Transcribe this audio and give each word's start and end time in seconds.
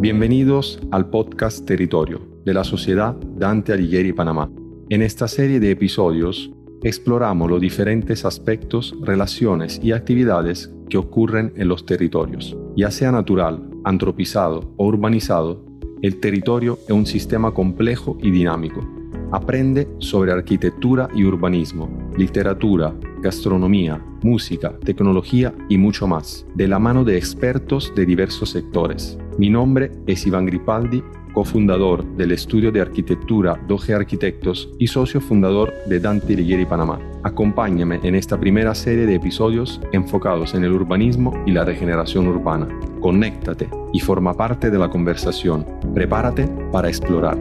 Bienvenidos 0.00 0.78
al 0.92 1.10
podcast 1.10 1.66
Territorio 1.66 2.20
de 2.44 2.54
la 2.54 2.62
Sociedad 2.62 3.16
Dante 3.36 3.72
Alighieri 3.72 4.12
Panamá. 4.12 4.48
En 4.90 5.02
esta 5.02 5.26
serie 5.26 5.58
de 5.58 5.72
episodios 5.72 6.52
exploramos 6.84 7.50
los 7.50 7.60
diferentes 7.60 8.24
aspectos, 8.24 8.94
relaciones 9.02 9.80
y 9.82 9.90
actividades 9.90 10.72
que 10.88 10.98
ocurren 10.98 11.52
en 11.56 11.66
los 11.66 11.84
territorios. 11.84 12.56
Ya 12.76 12.92
sea 12.92 13.10
natural, 13.10 13.68
antropizado 13.82 14.72
o 14.76 14.86
urbanizado, 14.86 15.64
el 16.00 16.20
territorio 16.20 16.78
es 16.86 16.92
un 16.92 17.04
sistema 17.04 17.52
complejo 17.52 18.16
y 18.22 18.30
dinámico. 18.30 18.88
Aprende 19.32 19.88
sobre 19.98 20.30
arquitectura 20.30 21.08
y 21.12 21.24
urbanismo, 21.24 21.90
literatura, 22.16 22.94
gastronomía, 23.20 24.00
música, 24.22 24.78
tecnología 24.78 25.52
y 25.68 25.76
mucho 25.76 26.06
más, 26.06 26.46
de 26.54 26.68
la 26.68 26.78
mano 26.78 27.02
de 27.02 27.16
expertos 27.16 27.92
de 27.96 28.06
diversos 28.06 28.50
sectores. 28.50 29.18
Mi 29.38 29.50
nombre 29.50 29.92
es 30.08 30.26
Iván 30.26 30.46
Gripaldi, 30.46 31.00
cofundador 31.32 32.04
del 32.16 32.32
estudio 32.32 32.72
de 32.72 32.80
arquitectura 32.80 33.54
Doge 33.68 33.94
Arquitectos 33.94 34.68
y 34.80 34.88
socio 34.88 35.20
fundador 35.20 35.72
de 35.86 36.00
Dante 36.00 36.34
Alighieri 36.34 36.66
Panamá. 36.66 36.98
Acompáñame 37.22 38.00
en 38.02 38.16
esta 38.16 38.40
primera 38.40 38.74
serie 38.74 39.06
de 39.06 39.14
episodios 39.14 39.80
enfocados 39.92 40.54
en 40.54 40.64
el 40.64 40.72
urbanismo 40.72 41.40
y 41.46 41.52
la 41.52 41.64
regeneración 41.64 42.26
urbana. 42.26 42.68
Conéctate 43.00 43.70
y 43.92 44.00
forma 44.00 44.34
parte 44.34 44.72
de 44.72 44.78
la 44.78 44.90
conversación. 44.90 45.64
Prepárate 45.94 46.48
para 46.72 46.88
explorar. 46.88 47.38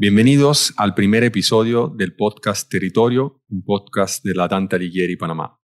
Bienvenidos 0.00 0.74
al 0.76 0.94
primer 0.94 1.22
episodio 1.22 1.86
del 1.86 2.16
podcast 2.16 2.68
Territorio, 2.68 3.40
un 3.50 3.62
podcast 3.62 4.24
de 4.24 4.34
la 4.34 4.48
Dante 4.48 4.74
Alighieri 4.74 5.14
Panamá. 5.14 5.60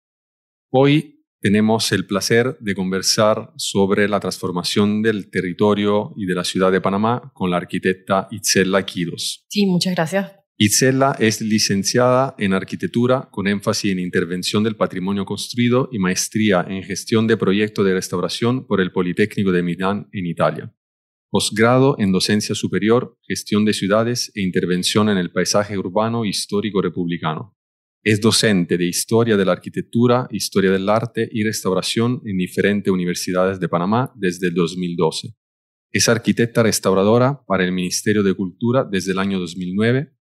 Hoy 0.69 1.14
tenemos 1.41 1.91
el 1.91 2.05
placer 2.05 2.57
de 2.59 2.75
conversar 2.75 3.51
sobre 3.57 4.07
la 4.07 4.19
transformación 4.19 5.01
del 5.01 5.29
territorio 5.29 6.13
y 6.17 6.25
de 6.25 6.35
la 6.35 6.43
ciudad 6.43 6.71
de 6.71 6.81
Panamá 6.81 7.31
con 7.33 7.51
la 7.51 7.57
arquitecta 7.57 8.27
Itzela 8.31 8.85
Quiros. 8.85 9.45
Sí, 9.49 9.65
muchas 9.65 9.95
gracias. 9.95 10.31
Itzela 10.57 11.15
es 11.19 11.41
licenciada 11.41 12.33
en 12.37 12.53
arquitectura 12.53 13.27
con 13.31 13.47
énfasis 13.47 13.91
en 13.91 13.99
intervención 13.99 14.63
del 14.63 14.75
patrimonio 14.75 15.25
construido 15.25 15.89
y 15.91 15.99
maestría 15.99 16.65
en 16.67 16.81
gestión 16.83 17.27
de 17.27 17.37
proyectos 17.37 17.85
de 17.85 17.93
restauración 17.93 18.65
por 18.65 18.79
el 18.79 18.91
Politécnico 18.91 19.51
de 19.51 19.63
Milán 19.63 20.07
en 20.13 20.25
Italia 20.25 20.73
posgrado 21.35 21.97
en 21.99 22.13
docencia 22.13 22.55
superior, 22.55 23.17
gestión 23.27 23.65
de 23.65 23.73
ciudades 23.73 24.31
e 24.35 24.41
intervención 24.41 25.09
en 25.09 25.17
el 25.17 25.31
paisaje 25.31 25.77
urbano 25.77 26.23
histórico 26.23 26.81
republicano. 26.81 27.57
Es 28.07 28.21
docente 28.21 28.77
de 28.77 28.85
Historia 28.85 29.35
de 29.35 29.45
la 29.45 29.53
Arquitectura, 29.53 30.27
Historia 30.29 30.69
del 30.69 30.87
Arte 30.89 31.27
y 31.31 31.43
Restauración 31.43 32.21
en 32.23 32.37
diferentes 32.37 32.93
universidades 32.93 33.59
de 33.59 33.67
Panamá 33.67 34.13
desde 34.13 34.49
el 34.49 34.53
2012. 34.53 35.29
Es 35.91 36.07
arquitecta 36.07 36.61
restauradora 36.61 37.41
para 37.47 37.65
el 37.65 37.71
Ministerio 37.71 38.21
de 38.21 38.35
Cultura 38.35 38.83
desde 38.87 39.13
el 39.13 39.17
año 39.17 39.39
2009. 39.39 40.13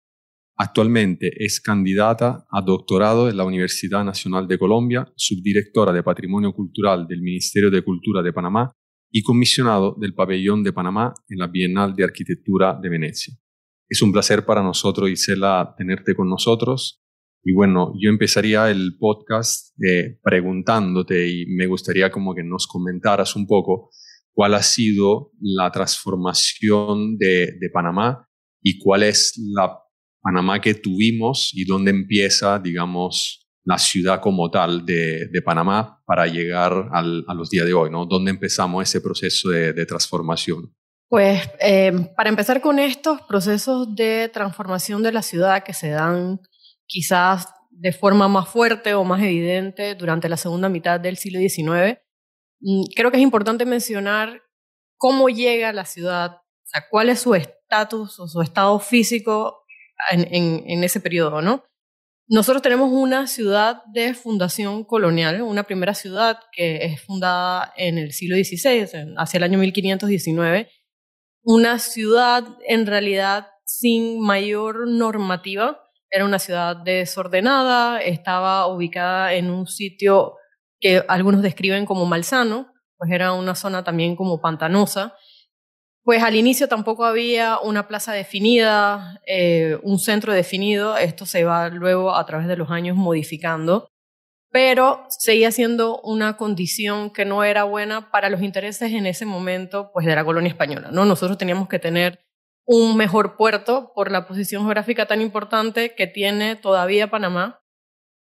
Actualmente 0.59 1.33
es 1.45 1.61
candidata 1.61 2.47
a 2.53 2.63
doctorado 2.63 3.29
en 3.29 3.37
la 3.37 3.45
Universidad 3.45 4.05
Nacional 4.05 4.47
de 4.47 4.61
Colombia, 4.61 5.13
subdirectora 5.17 5.93
de 5.93 6.05
Patrimonio 6.05 6.53
Cultural 6.53 7.09
del 7.09 7.21
Ministerio 7.21 7.69
de 7.69 7.83
Cultura 7.83 8.23
de 8.23 8.33
Panamá 8.33 8.71
y 9.11 9.25
comisionado 9.25 9.97
del 9.99 10.15
Pabellón 10.15 10.63
de 10.63 10.73
Panamá 10.73 11.15
en 11.29 11.39
la 11.41 11.49
Bienal 11.49 11.97
de 11.97 12.05
Arquitectura 12.05 12.79
de 12.81 12.89
Venecia. 12.89 13.35
Es 13.89 14.01
un 14.03 14.13
placer 14.13 14.47
para 14.47 14.63
nosotros, 14.63 15.11
Isela, 15.11 15.75
tenerte 15.77 16.15
con 16.15 16.29
nosotros. 16.29 17.02
Y 17.45 17.53
bueno, 17.53 17.93
yo 17.99 18.09
empezaría 18.09 18.71
el 18.71 18.97
podcast 18.99 19.75
eh, 19.83 20.19
preguntándote 20.23 21.29
y 21.29 21.47
me 21.47 21.67
gustaría 21.67 22.11
como 22.11 22.35
que 22.35 22.45
nos 22.45 22.69
comentaras 22.69 23.35
un 23.35 23.47
poco 23.47 23.91
cuál 24.33 24.55
ha 24.55 24.63
sido 24.63 25.33
la 25.41 25.71
transformación 25.73 27.19
de, 27.19 27.59
Panamá 27.73 28.29
y 28.63 28.79
cuál 28.79 29.03
es 29.03 29.35
la 29.55 29.77
Panamá 30.23 30.61
que 30.61 30.75
tuvimos 30.75 31.51
y 31.53 31.65
dónde 31.65 31.91
empieza, 31.91 32.61
digamos, 32.61 33.49
la 33.65 33.77
ciudad 33.77 34.21
como 34.21 34.49
tal 34.49 34.87
de, 34.87 35.29
Panamá 35.45 36.01
para 36.07 36.29
llegar 36.29 36.91
a 36.93 37.35
los 37.35 37.51
días 37.51 37.67
de 37.67 37.75
hoy, 37.75 37.91
¿no? 37.91 38.07
¿Dónde 38.07 38.31
empezamos 38.31 38.85
ese 38.85 39.01
proceso 39.01 39.49
de, 39.49 39.85
transformación? 39.85 40.73
Pues 41.09 41.43
eh, 41.61 41.93
para 42.17 42.31
empezar 42.31 42.61
con 42.61 42.79
estos 42.79 43.21
procesos 43.23 43.95
de 43.95 44.31
transformación 44.33 45.03
de 45.03 45.13
la 45.13 45.23
ciudad 45.23 45.63
que 45.63 45.75
se 45.75 45.91
dan 45.91 46.41
quizás 46.93 47.49
de 47.71 47.91
forma 47.93 48.29
más 48.29 48.49
fuerte 48.51 48.93
o 48.93 49.03
más 49.03 49.23
evidente 49.23 49.95
durante 49.95 50.29
la 50.29 50.37
segunda 50.37 50.69
mitad 50.69 51.01
del 51.01 51.17
siglo 51.17 51.41
XIX, 51.41 51.99
mm, 52.61 52.83
creo 52.95 53.11
que 53.11 53.17
es 53.17 53.23
importante 53.23 53.65
mencionar 53.65 54.43
cómo 54.99 55.31
llega 55.31 55.73
la 55.73 55.87
ciudad, 55.87 56.33
o 56.33 56.67
sea, 56.67 56.85
cuál 56.91 57.09
es 57.09 57.21
su 57.21 57.35
estatus 57.35 58.21
o 58.21 58.29
su 58.29 58.43
estado 58.43 58.79
físico 58.79 59.65
en, 60.11 60.85
ese 60.85 61.01
periodo, 61.01 61.41
¿no? 61.41 61.65
Nosotros 62.29 62.63
tenemos 62.63 62.91
una 62.93 63.27
ciudad 63.27 63.83
de 63.93 64.15
fundación 64.15 64.85
colonial, 64.85 65.43
una 65.43 65.63
primera 65.65 65.95
ciudad 65.95 66.41
que 66.53 66.85
es 66.85 67.03
fundada 67.03 67.73
en 67.77 67.99
el 67.99 68.13
siglo 68.13 68.37
XVI, 68.37 69.15
hacia 69.17 69.39
el 69.39 69.45
año 69.45 69.59
1519, 69.59 70.69
una 71.43 71.79
ciudad 71.79 72.45
en 72.67 72.87
realidad 72.87 73.49
sin 73.65 74.21
mayor 74.21 74.89
normativa, 74.89 75.83
era 76.13 76.27
una 76.27 76.39
ciudad 76.39 76.77
desordenada, 76.77 77.99
estaba 78.01 78.67
ubicada 78.67 79.33
en 79.33 79.51
un 79.51 79.67
sitio 79.67 80.37
que 80.79 81.03
algunos 81.09 81.41
describen 81.41 81.87
como 81.87 82.05
malsano, 82.05 82.71
pues 82.99 83.11
era 83.11 83.33
una 83.33 83.55
zona 83.55 83.83
también 83.83 84.15
como 84.15 84.41
pantanosa, 84.43 85.17
pues 86.05 86.23
al 86.23 86.37
inicio 86.37 86.69
tampoco 86.69 87.07
había 87.07 87.59
una 87.61 87.89
plaza 87.89 88.13
definida, 88.13 89.21
eh, 89.27 89.79
un 89.83 89.99
centro 89.99 90.35
definido, 90.35 90.99
esto 90.99 91.25
se 91.25 91.45
va 91.45 91.71
luego 91.71 92.15
a 92.15 92.27
través 92.27 92.47
de 92.47 92.57
los 92.57 92.71
años 92.71 92.95
modificando, 92.97 93.89
pero 94.51 95.07
seguía 95.09 95.51
siendo 95.51 95.99
una 96.03 96.37
condición 96.37 97.11
que 97.11 97.25
no 97.25 97.43
era 97.43 97.65
buena 97.65 98.11
para 98.11 98.29
los 98.29 98.43
intereses 98.43 98.93
en 98.93 99.07
ese 99.07 99.25
momento 99.25 99.91
pues 99.95 100.05
de 100.05 100.15
la 100.15 100.25
colonia 100.27 100.51
española, 100.51 100.91
¿no? 100.93 101.07
Nosotros 101.07 101.39
teníamos 101.39 101.69
que 101.69 101.79
tener 101.79 102.19
un 102.65 102.97
mejor 102.97 103.37
puerto 103.37 103.93
por 103.95 104.11
la 104.11 104.27
posición 104.27 104.63
geográfica 104.63 105.07
tan 105.07 105.21
importante 105.21 105.95
que 105.95 106.07
tiene 106.07 106.57
todavía 106.57 107.11
Panamá 107.11 107.63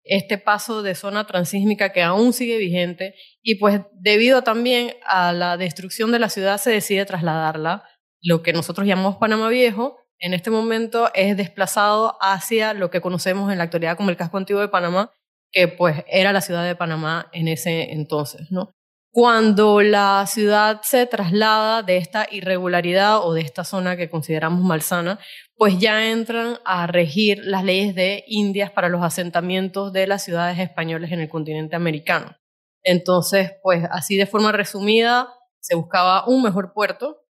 este 0.05 0.39
paso 0.39 0.83
de 0.83 0.95
zona 0.95 1.27
transísmica 1.27 1.93
que 1.93 2.03
aún 2.03 2.33
sigue 2.33 2.59
vigente 2.59 3.15
y 3.43 3.57
pues 3.57 3.81
debido 3.93 4.43
también 4.43 4.95
a 5.07 5.33
la 5.33 5.57
destrucción 5.57 6.13
de 6.13 6.19
la 6.19 6.29
ciudad 6.29 6.59
se 6.59 6.71
decide 6.71 7.07
trasladarla, 7.07 7.89
lo 8.21 8.43
que 8.43 8.53
nosotros 8.53 8.87
llamamos 8.87 9.17
Panamá 9.17 9.49
Viejo, 9.49 9.99
en 10.19 10.35
este 10.35 10.51
momento 10.51 11.11
es 11.15 11.37
desplazado 11.37 12.17
hacia 12.21 12.75
lo 12.75 12.91
que 12.91 13.01
conocemos 13.01 13.51
en 13.51 13.59
la 13.59 13.65
actualidad 13.65 13.97
como 13.97 14.11
el 14.11 14.17
casco 14.17 14.37
antiguo 14.37 14.61
de 14.61 14.69
Panamá, 14.69 15.11
que 15.51 15.69
pues 15.69 16.05
era 16.07 16.33
la 16.33 16.41
ciudad 16.41 16.65
de 16.65 16.77
Panamá 16.77 17.29
en 17.33 17.49
ese 17.49 17.93
entonces, 17.93 18.51
¿no? 18.51 18.75
Cuando 19.15 19.81
la 19.81 20.27
ciudad 20.27 20.81
se 20.83 21.07
traslada 21.07 21.85
de 21.85 21.99
esta 21.99 22.27
irregularidad 22.33 23.25
o 23.25 23.33
de 23.33 23.43
esta 23.43 23.63
zona 23.63 23.97
que 23.97 24.11
consideramos 24.11 24.65
malsana, 24.65 25.21
pues 25.57 25.79
ya 25.79 26.11
entran 26.11 26.59
a 26.65 26.89
regir 26.89 27.39
las 27.45 27.63
leyes 27.63 27.95
de 27.95 28.25
Indias 28.27 28.73
para 28.73 28.89
los 28.89 29.05
asentamientos 29.05 29.93
de 29.93 30.09
las 30.09 30.25
ciudades 30.25 30.59
españolas 30.59 31.13
en 31.13 31.21
el 31.21 31.29
continente 31.29 31.77
americano. 31.77 32.37
Entonces, 32.83 33.53
pues 33.63 33.85
así 33.89 34.17
de 34.17 34.27
forma 34.27 34.51
resumida, 34.51 35.29
se 35.61 35.77
buscaba 35.77 36.27
un 36.27 36.43
mejor 36.43 36.73
puerto 36.73 37.21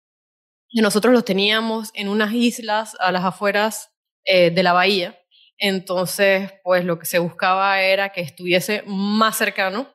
y 0.71 0.81
nosotros 0.81 1.12
los 1.12 1.27
teníamos 1.27 1.91
en 1.93 2.09
unas 2.09 2.33
islas 2.33 2.97
a 2.99 3.12
las 3.12 3.25
afueras 3.25 3.91
eh, 4.25 4.51
de 4.51 4.62
la 4.62 4.72
bahía. 4.72 5.19
Entonces, 5.59 6.51
pues 6.62 6.87
lo 6.87 6.99
que 6.99 7.05
se 7.05 7.19
buscaba 7.19 7.83
era 7.83 8.09
que 8.09 8.22
estuviese 8.22 8.84
más 8.87 9.37
cercano 9.37 9.93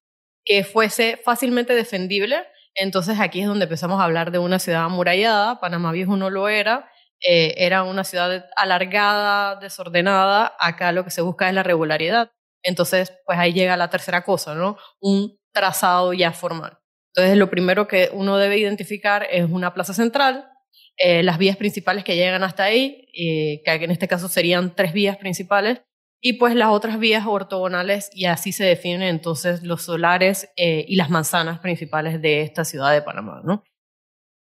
que 0.49 0.63
fuese 0.63 1.17
fácilmente 1.23 1.75
defendible. 1.75 2.37
Entonces 2.73 3.19
aquí 3.19 3.41
es 3.41 3.47
donde 3.47 3.65
empezamos 3.65 4.01
a 4.01 4.03
hablar 4.03 4.31
de 4.31 4.39
una 4.39 4.57
ciudad 4.57 4.83
amurallada. 4.83 5.59
Panamá 5.59 5.91
Viejo 5.91 6.17
no 6.17 6.31
lo 6.31 6.49
era. 6.49 6.89
Eh, 7.21 7.53
era 7.57 7.83
una 7.83 8.03
ciudad 8.03 8.47
alargada, 8.55 9.57
desordenada. 9.57 10.55
Acá 10.59 10.91
lo 10.91 11.03
que 11.03 11.11
se 11.11 11.21
busca 11.21 11.47
es 11.47 11.53
la 11.53 11.61
regularidad. 11.61 12.31
Entonces, 12.63 13.13
pues 13.27 13.37
ahí 13.37 13.53
llega 13.53 13.77
la 13.77 13.91
tercera 13.91 14.23
cosa, 14.23 14.55
¿no? 14.55 14.75
Un 14.99 15.37
trazado 15.53 16.13
ya 16.13 16.31
formal. 16.31 16.79
Entonces, 17.13 17.37
lo 17.37 17.51
primero 17.51 17.87
que 17.87 18.09
uno 18.11 18.37
debe 18.37 18.57
identificar 18.57 19.27
es 19.29 19.45
una 19.47 19.75
plaza 19.75 19.93
central, 19.93 20.49
eh, 20.97 21.21
las 21.21 21.37
vías 21.37 21.57
principales 21.57 22.03
que 22.03 22.15
llegan 22.15 22.43
hasta 22.43 22.63
ahí, 22.63 23.07
eh, 23.13 23.61
que 23.63 23.71
en 23.71 23.91
este 23.91 24.07
caso 24.07 24.27
serían 24.27 24.75
tres 24.75 24.93
vías 24.93 25.17
principales, 25.17 25.81
y 26.21 26.33
pues 26.33 26.55
las 26.55 26.69
otras 26.69 26.99
vías 26.99 27.25
ortogonales 27.25 28.09
y 28.13 28.25
así 28.25 28.51
se 28.51 28.65
definen 28.65 29.03
entonces 29.03 29.63
los 29.63 29.83
solares 29.83 30.49
eh, 30.57 30.85
y 30.87 30.95
las 30.95 31.09
manzanas 31.09 31.59
principales 31.59 32.21
de 32.21 32.41
esta 32.41 32.65
ciudad 32.65 32.91
de 32.91 33.01
Panamá. 33.01 33.41
¿no? 33.43 33.63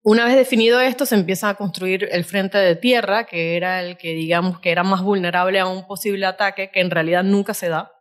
Una 0.03 0.25
vez 0.25 0.35
definido 0.35 0.79
esto, 0.79 1.05
se 1.05 1.15
empieza 1.15 1.49
a 1.49 1.55
construir 1.55 2.07
el 2.11 2.23
frente 2.23 2.57
de 2.57 2.75
tierra, 2.75 3.25
que 3.25 3.57
era 3.57 3.81
el 3.81 3.97
que 3.97 4.13
digamos 4.13 4.59
que 4.59 4.71
era 4.71 4.83
más 4.83 5.01
vulnerable 5.01 5.59
a 5.59 5.67
un 5.67 5.85
posible 5.85 6.25
ataque, 6.25 6.71
que 6.71 6.79
en 6.79 6.91
realidad 6.91 7.23
nunca 7.23 7.53
se 7.53 7.69
da. 7.69 7.91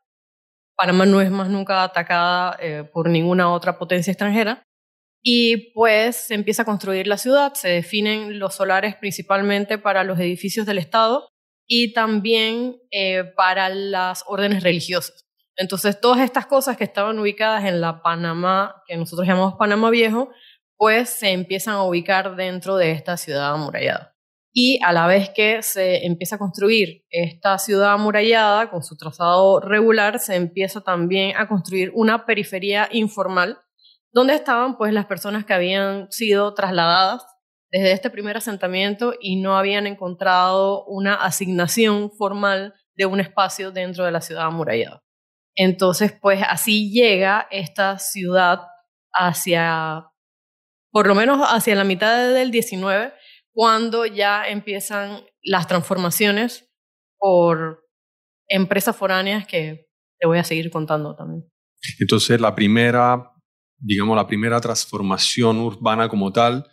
Panamá 0.76 1.06
no 1.06 1.20
es 1.20 1.30
más 1.30 1.48
nunca 1.48 1.82
atacada 1.82 2.56
eh, 2.60 2.84
por 2.92 3.08
ninguna 3.08 3.52
otra 3.52 3.78
potencia 3.78 4.10
extranjera. 4.10 4.62
Y 5.22 5.72
pues 5.72 6.16
se 6.16 6.34
empieza 6.34 6.62
a 6.62 6.64
construir 6.66 7.06
la 7.06 7.16
ciudad, 7.16 7.54
se 7.54 7.68
definen 7.68 8.38
los 8.38 8.54
solares 8.54 8.94
principalmente 8.96 9.78
para 9.78 10.04
los 10.04 10.18
edificios 10.20 10.66
del 10.66 10.78
Estado 10.78 11.30
y 11.66 11.92
también 11.92 12.76
eh, 12.90 13.24
para 13.36 13.68
las 13.68 14.24
órdenes 14.26 14.62
religiosas. 14.62 15.26
Entonces, 15.56 16.00
todas 16.00 16.20
estas 16.20 16.46
cosas 16.46 16.76
que 16.76 16.84
estaban 16.84 17.18
ubicadas 17.18 17.64
en 17.64 17.80
la 17.80 18.02
Panamá, 18.02 18.82
que 18.86 18.96
nosotros 18.96 19.26
llamamos 19.26 19.54
Panamá 19.54 19.90
Viejo, 19.90 20.30
pues 20.76 21.10
se 21.10 21.30
empiezan 21.30 21.74
a 21.74 21.84
ubicar 21.84 22.36
dentro 22.36 22.76
de 22.76 22.90
esta 22.90 23.16
ciudad 23.16 23.52
amurallada. 23.52 24.14
Y 24.52 24.80
a 24.84 24.92
la 24.92 25.06
vez 25.06 25.30
que 25.30 25.62
se 25.62 26.06
empieza 26.06 26.36
a 26.36 26.38
construir 26.38 27.04
esta 27.10 27.58
ciudad 27.58 27.92
amurallada 27.92 28.70
con 28.70 28.82
su 28.82 28.96
trazado 28.96 29.60
regular, 29.60 30.18
se 30.20 30.36
empieza 30.36 30.80
también 30.80 31.36
a 31.36 31.48
construir 31.48 31.90
una 31.94 32.24
periferia 32.26 32.88
informal 32.92 33.58
donde 34.12 34.34
estaban 34.34 34.76
pues 34.76 34.92
las 34.92 35.06
personas 35.06 35.44
que 35.44 35.54
habían 35.54 36.10
sido 36.12 36.54
trasladadas 36.54 37.26
desde 37.74 37.90
este 37.90 38.08
primer 38.08 38.36
asentamiento 38.36 39.14
y 39.20 39.34
no 39.34 39.58
habían 39.58 39.88
encontrado 39.88 40.84
una 40.84 41.16
asignación 41.16 42.12
formal 42.12 42.72
de 42.94 43.06
un 43.06 43.18
espacio 43.18 43.72
dentro 43.72 44.04
de 44.04 44.12
la 44.12 44.20
ciudad 44.20 44.44
amurallada. 44.44 45.02
Entonces, 45.56 46.16
pues 46.22 46.40
así 46.48 46.92
llega 46.92 47.48
esta 47.50 47.98
ciudad 47.98 48.60
hacia, 49.12 50.06
por 50.92 51.08
lo 51.08 51.16
menos 51.16 51.40
hacia 51.48 51.74
la 51.74 51.82
mitad 51.82 52.32
del 52.32 52.52
19, 52.52 53.12
cuando 53.52 54.06
ya 54.06 54.46
empiezan 54.46 55.24
las 55.42 55.66
transformaciones 55.66 56.72
por 57.18 57.84
empresas 58.46 58.94
foráneas 58.94 59.48
que 59.48 59.88
te 60.20 60.28
voy 60.28 60.38
a 60.38 60.44
seguir 60.44 60.70
contando 60.70 61.16
también. 61.16 61.50
Entonces, 61.98 62.40
la 62.40 62.54
primera, 62.54 63.32
digamos, 63.78 64.14
la 64.14 64.28
primera 64.28 64.60
transformación 64.60 65.58
urbana 65.58 66.08
como 66.08 66.32
tal, 66.32 66.70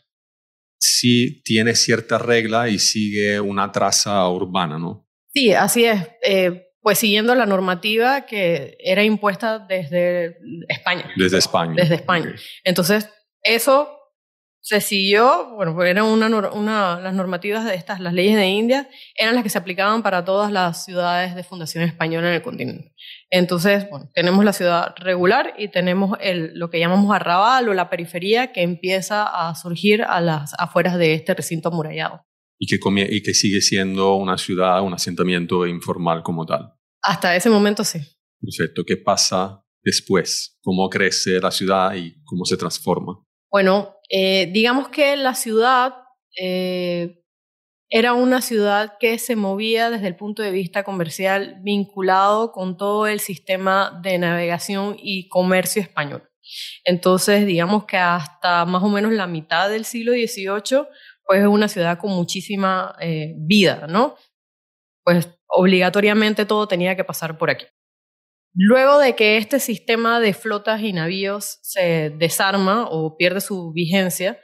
sí 0.82 1.42
tiene 1.44 1.76
cierta 1.76 2.18
regla 2.18 2.68
y 2.68 2.80
sigue 2.80 3.40
una 3.40 3.72
traza 3.72 4.28
urbana, 4.28 4.80
¿no? 4.80 5.08
Sí, 5.34 5.54
así 5.54 5.86
es. 5.86 6.08
Eh, 6.24 6.68
pues 6.82 6.98
siguiendo 6.98 7.36
la 7.36 7.46
normativa 7.46 8.26
que 8.26 8.76
era 8.80 9.04
impuesta 9.04 9.60
desde 9.60 10.38
España. 10.68 11.10
Desde 11.16 11.38
España. 11.38 11.74
Desde 11.76 11.96
España. 11.96 12.36
Entonces, 12.64 13.08
eso 13.44 13.98
se 14.60 14.82
siguió, 14.82 15.54
bueno, 15.56 15.74
pues 15.76 15.90
eran 15.90 16.06
una, 16.06 16.28
una, 16.28 17.00
las 17.00 17.14
normativas 17.14 17.66
de 17.66 17.76
estas, 17.76 18.00
las 18.00 18.14
leyes 18.14 18.36
de 18.36 18.48
India, 18.48 18.90
eran 19.16 19.36
las 19.36 19.44
que 19.44 19.50
se 19.50 19.58
aplicaban 19.58 20.04
para 20.04 20.24
todas 20.24 20.52
las 20.52 20.86
ciudades 20.86 21.36
de 21.36 21.44
fundación 21.44 21.84
española 21.84 22.30
en 22.30 22.36
el 22.36 22.42
continente. 22.42 22.94
Entonces, 23.34 23.90
bueno, 23.90 24.10
tenemos 24.14 24.44
la 24.44 24.52
ciudad 24.52 24.94
regular 24.98 25.54
y 25.58 25.70
tenemos 25.70 26.18
el, 26.20 26.52
lo 26.60 26.70
que 26.70 26.80
llamamos 26.80 27.16
arrabal 27.16 27.70
o 27.70 27.74
la 27.74 27.90
periferia 27.90 28.52
que 28.52 28.62
empieza 28.62 29.24
a 29.24 29.56
surgir 29.56 30.04
a 30.04 30.20
las 30.20 30.54
afueras 30.60 30.98
de 30.98 31.14
este 31.14 31.34
recinto 31.34 31.70
amurallado. 31.70 32.26
Y 32.60 32.68
que, 32.68 32.78
y 33.10 33.24
que 33.24 33.34
sigue 33.34 33.62
siendo 33.62 34.16
una 34.16 34.38
ciudad, 34.38 34.84
un 34.84 34.94
asentamiento 34.94 35.66
informal 35.66 36.24
como 36.24 36.46
tal. 36.46 36.74
Hasta 37.02 37.36
ese 37.36 37.50
momento 37.50 37.86
sí. 37.86 38.00
Perfecto. 38.40 38.84
¿Qué 38.86 38.98
pasa 38.98 39.64
después? 39.82 40.58
¿Cómo 40.62 40.90
crece 40.90 41.40
la 41.40 41.52
ciudad 41.52 41.96
y 41.96 42.22
cómo 42.26 42.44
se 42.44 42.58
transforma? 42.58 43.24
Bueno, 43.50 43.96
eh, 44.10 44.50
digamos 44.52 44.90
que 44.90 45.16
la 45.16 45.36
ciudad 45.36 45.94
eh, 46.38 47.21
era 47.94 48.14
una 48.14 48.42
ciudad 48.42 48.94
que 49.00 49.20
se 49.20 49.36
movía 49.36 49.90
desde 49.90 50.08
el 50.08 50.16
punto 50.16 50.42
de 50.42 50.52
vista 50.52 50.84
comercial 50.84 51.58
vinculado 51.62 52.54
con 52.54 52.78
todo 52.78 53.06
el 53.06 53.20
sistema 53.20 54.00
de 54.02 54.18
navegación 54.18 54.96
y 54.98 55.28
comercio 55.28 55.82
español. 55.82 56.24
Entonces, 56.86 57.46
digamos 57.46 57.86
que 57.86 57.98
hasta 57.98 58.66
más 58.66 58.82
o 58.82 58.88
menos 58.88 59.12
la 59.12 59.28
mitad 59.28 59.70
del 59.70 59.84
siglo 59.84 60.14
XVIII, 60.14 60.88
pues 61.26 61.42
es 61.42 61.48
una 61.48 61.68
ciudad 61.68 62.00
con 62.00 62.12
muchísima 62.12 62.96
eh, 63.02 63.34
vida, 63.38 63.86
¿no? 63.90 64.16
Pues 65.04 65.28
obligatoriamente 65.48 66.46
todo 66.46 66.70
tenía 66.70 66.96
que 66.96 67.04
pasar 67.04 67.38
por 67.38 67.50
aquí. 67.50 67.66
Luego 68.54 69.00
de 69.00 69.16
que 69.16 69.36
este 69.36 69.60
sistema 69.60 70.22
de 70.22 70.34
flotas 70.34 70.82
y 70.82 70.94
navíos 70.94 71.60
se 71.62 72.10
desarma 72.10 72.88
o 72.90 73.18
pierde 73.18 73.42
su 73.42 73.74
vigencia, 73.74 74.40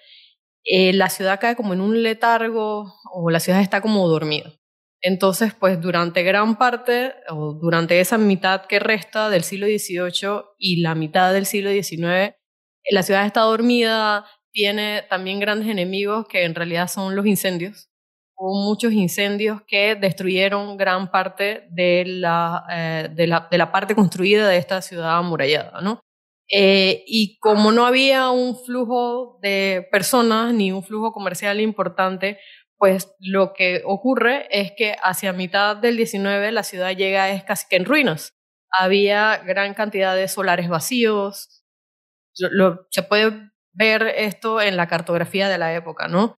eh, 0.68 0.94
la 0.94 1.10
ciudad 1.10 1.40
cae 1.40 1.56
como 1.56 1.74
en 1.74 1.82
un 1.82 2.04
letargo 2.04 2.94
o 3.12 3.30
la 3.30 3.40
ciudad 3.40 3.62
está 3.62 3.82
como 3.82 4.08
dormida. 4.08 4.54
Entonces, 5.02 5.54
pues 5.54 5.80
durante 5.82 6.24
gran 6.24 6.58
parte 6.58 7.14
o 7.30 7.54
durante 7.54 8.00
esa 8.00 8.18
mitad 8.18 8.66
que 8.66 8.80
resta 8.80 9.30
del 9.30 9.44
siglo 9.44 9.68
XVIII 9.68 10.42
y 10.58 10.82
la 10.82 10.96
mitad 10.96 11.34
del 11.34 11.46
siglo 11.46 11.72
XIX, 11.72 12.36
la 12.90 13.04
ciudad 13.04 13.26
está 13.26 13.42
dormida, 13.42 14.26
tiene 14.52 15.04
también 15.10 15.40
grandes 15.40 15.70
enemigos 15.70 16.28
que 16.28 16.46
en 16.46 16.56
realidad 16.56 16.88
son 16.88 17.16
los 17.16 17.26
incendios 17.26 17.90
hubo 18.38 18.56
muchos 18.64 18.94
incendios 18.94 19.62
que 19.68 19.96
destruyeron 19.96 20.78
gran 20.78 21.10
parte 21.10 21.68
de 21.72 22.04
la, 22.06 22.66
eh, 22.72 23.10
de 23.14 23.28
la, 23.28 23.48
de 23.50 23.58
la, 23.58 23.72
parte 23.72 23.96
construida 23.96 24.48
de 24.48 24.58
esta 24.58 24.82
ciudad 24.82 25.18
amurallada, 25.18 25.82
¿no? 25.82 26.00
Eh, 26.50 27.04
y 27.08 27.38
como 27.40 27.72
no 27.72 27.86
había 27.86 28.30
un 28.30 28.58
flujo 28.58 29.40
de 29.42 29.88
personas 29.92 30.54
ni 30.54 30.72
un 30.72 30.84
flujo 30.84 31.12
comercial 31.12 31.60
importante, 31.60 32.40
pues 32.78 33.14
lo 33.20 33.54
que 33.54 33.82
ocurre 33.86 34.48
es 34.52 34.72
que 34.78 34.96
hacia 35.02 35.34
mitad 35.34 35.76
del 35.76 35.98
19 35.98 36.52
la 36.52 36.64
ciudad 36.64 36.96
llega 36.96 37.32
es 37.32 37.44
casi 37.44 37.68
que 37.70 37.76
en 37.78 37.86
ruinas. 37.86 38.34
Había 38.72 39.38
gran 39.46 39.74
cantidad 39.74 40.16
de 40.16 40.28
solares 40.28 40.70
vacíos. 40.70 41.64
se 42.34 43.04
puede 43.04 43.52
ver 43.74 44.04
esto 44.16 44.62
en 44.62 44.78
la 44.78 44.88
cartografía 44.88 45.50
de 45.50 45.58
la 45.58 45.74
época, 45.74 46.08
¿no? 46.08 46.38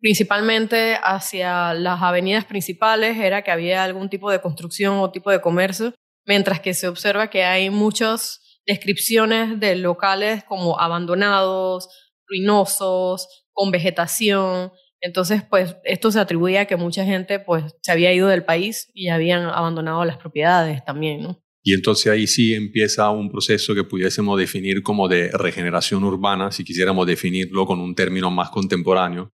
principalmente 0.00 0.98
hacia 1.02 1.74
las 1.74 2.02
avenidas 2.02 2.44
principales, 2.44 3.18
era 3.18 3.42
que 3.42 3.50
había 3.50 3.84
algún 3.84 4.08
tipo 4.08 4.30
de 4.30 4.40
construcción 4.40 4.98
o 4.98 5.10
tipo 5.10 5.30
de 5.30 5.40
comercio, 5.40 5.94
mientras 6.26 6.60
que 6.60 6.74
se 6.74 6.88
observa 6.88 7.28
que 7.28 7.44
hay 7.44 7.70
muchas 7.70 8.40
descripciones 8.66 9.60
de 9.60 9.76
locales 9.76 10.44
como 10.44 10.78
abandonados, 10.80 11.88
ruinosos, 12.26 13.28
con 13.52 13.70
vegetación. 13.70 14.72
Entonces, 15.00 15.42
pues 15.48 15.76
esto 15.84 16.10
se 16.10 16.20
atribuía 16.20 16.62
a 16.62 16.64
que 16.66 16.76
mucha 16.76 17.04
gente 17.04 17.38
pues 17.38 17.64
se 17.82 17.92
había 17.92 18.12
ido 18.12 18.28
del 18.28 18.44
país 18.44 18.90
y 18.94 19.08
habían 19.08 19.44
abandonado 19.44 20.04
las 20.04 20.16
propiedades 20.16 20.84
también, 20.84 21.22
¿no? 21.22 21.42
Y 21.62 21.74
entonces 21.74 22.12
ahí 22.12 22.28
sí 22.28 22.54
empieza 22.54 23.10
un 23.10 23.28
proceso 23.28 23.74
que 23.74 23.82
pudiésemos 23.82 24.38
definir 24.38 24.84
como 24.84 25.08
de 25.08 25.30
regeneración 25.32 26.04
urbana, 26.04 26.52
si 26.52 26.62
quisiéramos 26.62 27.08
definirlo 27.08 27.66
con 27.66 27.80
un 27.80 27.94
término 27.96 28.30
más 28.30 28.50
contemporáneo, 28.50 29.32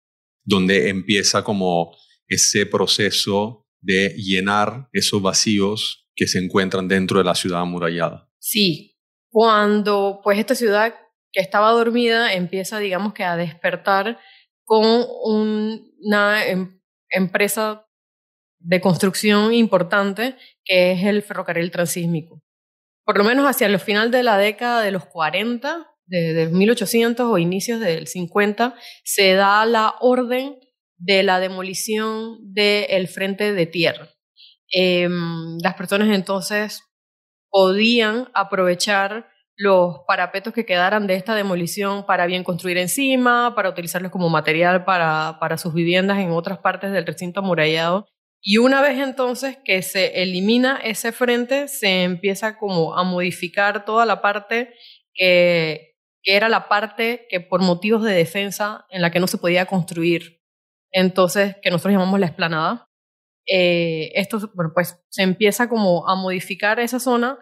donde 0.44 0.90
empieza 0.90 1.46
como 1.46 1.96
ese 2.28 2.66
proceso 2.66 3.66
de 3.80 4.14
llenar 4.18 4.90
esos 4.92 5.22
vacíos 5.22 6.10
que 6.16 6.28
se 6.28 6.40
encuentran 6.40 6.90
dentro 6.90 7.20
de 7.20 7.24
la 7.24 7.34
ciudad 7.34 7.62
amurallada. 7.62 8.30
Sí, 8.40 8.97
cuando 9.38 10.20
pues 10.24 10.40
esta 10.40 10.56
ciudad 10.56 10.96
que 11.32 11.42
estaba 11.42 11.70
dormida 11.70 12.34
empieza 12.34 12.80
digamos 12.80 13.14
que 13.14 13.24
a 13.24 13.38
despertar 13.38 14.18
con 14.64 15.06
una 15.22 16.44
em, 16.44 16.82
empresa 17.12 17.86
de 18.58 18.82
construcción 18.82 19.54
importante 19.54 20.36
que 20.66 20.94
es 20.94 21.04
el 21.04 21.22
ferrocarril 21.22 21.70
transísmico. 21.70 22.42
Por 23.06 23.20
lo 23.20 23.24
menos 23.24 23.46
hacia 23.46 23.68
el 23.68 23.80
final 23.80 24.10
de 24.10 24.24
la 24.24 24.40
década 24.40 24.82
de 24.82 24.90
los 24.90 25.06
40 25.06 25.86
de, 26.08 26.50
1800 26.52 27.28
o 27.28 27.38
inicios 27.38 27.80
del 27.80 28.08
50, 28.08 28.74
se 29.04 29.34
da 29.34 29.68
la 29.68 29.94
orden 30.00 30.58
de 30.98 31.22
la 31.22 31.40
demolición 31.40 32.40
del 32.42 33.08
frente 33.08 33.54
de 33.54 33.68
tierra. 33.68 34.10
Em, 34.72 35.60
las 35.60 35.76
personas 35.76 36.10
entonces 36.10 36.87
podían 37.58 38.30
aprovechar 38.36 39.32
los 39.56 40.02
parapetos 40.06 40.54
que 40.54 40.64
quedaran 40.64 41.08
de 41.08 41.16
esta 41.16 41.34
demolición 41.34 42.06
para 42.06 42.28
bien 42.28 42.44
construir 42.44 42.78
encima, 42.78 43.56
para 43.56 43.70
utilizarlos 43.70 44.12
como 44.12 44.30
material 44.30 44.86
para, 44.86 45.38
para 45.40 45.58
sus 45.58 45.74
viviendas 45.74 46.20
en 46.20 46.30
otras 46.30 46.60
partes 46.60 46.92
del 46.92 47.08
recinto 47.08 47.40
amurallado. 47.40 48.06
Y 48.44 48.60
una 48.60 48.80
vez 48.84 49.00
entonces 49.00 49.58
que 49.66 49.82
se 49.82 50.22
elimina 50.22 50.80
ese 50.84 51.12
frente, 51.12 51.68
se 51.68 52.04
empieza 52.04 52.60
como 52.60 52.96
a 52.96 53.04
modificar 53.04 53.86
toda 53.86 54.06
la 54.06 54.22
parte 54.22 54.76
que, 55.16 55.96
que 56.22 56.36
era 56.36 56.50
la 56.50 56.70
parte 56.70 57.26
que 57.28 57.40
por 57.40 57.64
motivos 57.64 58.04
de 58.04 58.14
defensa 58.14 58.86
en 58.92 59.02
la 59.02 59.10
que 59.10 59.20
no 59.20 59.26
se 59.26 59.40
podía 59.40 59.66
construir, 59.66 60.44
entonces, 60.92 61.56
que 61.64 61.72
nosotros 61.72 61.94
llamamos 61.94 62.20
la 62.20 62.28
esplanada, 62.28 62.88
eh, 63.48 64.12
esto, 64.16 64.52
bueno, 64.54 64.74
pues 64.76 65.02
se 65.10 65.24
empieza 65.24 65.70
como 65.70 66.08
a 66.08 66.16
modificar 66.16 66.80
esa 66.82 67.00
zona 67.00 67.40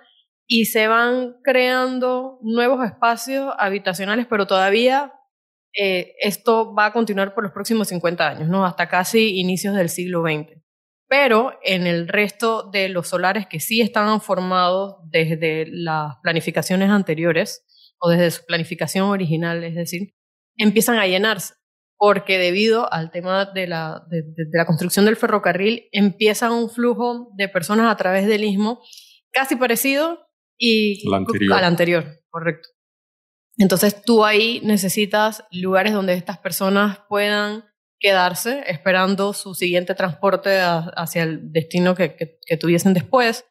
y 0.47 0.65
se 0.65 0.87
van 0.87 1.35
creando 1.43 2.39
nuevos 2.41 2.85
espacios 2.85 3.53
habitacionales, 3.57 4.27
pero 4.29 4.45
todavía 4.45 5.13
eh, 5.77 6.13
esto 6.19 6.73
va 6.73 6.87
a 6.87 6.93
continuar 6.93 7.33
por 7.33 7.43
los 7.43 7.51
próximos 7.51 7.87
50 7.89 8.27
años, 8.27 8.49
¿no? 8.49 8.65
hasta 8.65 8.87
casi 8.87 9.39
inicios 9.39 9.75
del 9.75 9.89
siglo 9.89 10.21
XX. 10.21 10.61
pero 11.07 11.59
en 11.63 11.85
el 11.85 12.07
resto 12.07 12.69
de 12.71 12.89
los 12.89 13.09
solares 13.09 13.45
que 13.47 13.59
sí 13.59 13.81
estaban 13.81 14.21
formados 14.21 14.95
desde 15.11 15.65
las 15.67 16.15
planificaciones 16.23 16.89
anteriores 16.89 17.63
o 17.99 18.09
desde 18.09 18.31
su 18.31 18.45
planificación 18.45 19.09
original, 19.09 19.63
es 19.63 19.75
decir, 19.75 20.15
empiezan 20.57 20.97
a 20.97 21.07
llenarse, 21.07 21.53
porque 21.97 22.37
debido 22.37 22.91
al 22.91 23.11
tema 23.11 23.45
de 23.45 23.67
la, 23.67 24.03
de, 24.09 24.23
la 24.51 24.65
construcción 24.65 25.05
del 25.05 25.15
ferrocarril 25.15 25.87
empieza 25.91 26.51
un 26.51 26.69
flujo 26.69 27.31
de 27.35 27.49
personas 27.49 27.91
a 27.91 27.97
través 27.97 28.27
del 28.27 28.43
istmo 28.43 28.81
casi 29.31 29.55
parecido 29.55 30.24
y 30.57 31.03
al 31.51 31.63
anterior, 31.63 32.21
correcto. 32.29 32.69
Entonces 33.57 34.01
tú 34.01 34.25
ahí 34.25 34.61
necesitas 34.63 35.43
lugares 35.51 35.93
donde 35.93 36.13
estas 36.13 36.37
personas 36.37 36.99
puedan 37.07 37.63
quedarse 37.99 38.63
esperando 38.67 39.33
su 39.33 39.55
siguiente 39.55 39.95
transporte 39.95 40.59
hacia 40.59 41.23
el 41.23 41.51
destino 41.51 41.95
que, 41.95 42.15
que, 42.15 42.57
tuviesen 42.57 42.93
después. 42.93 43.45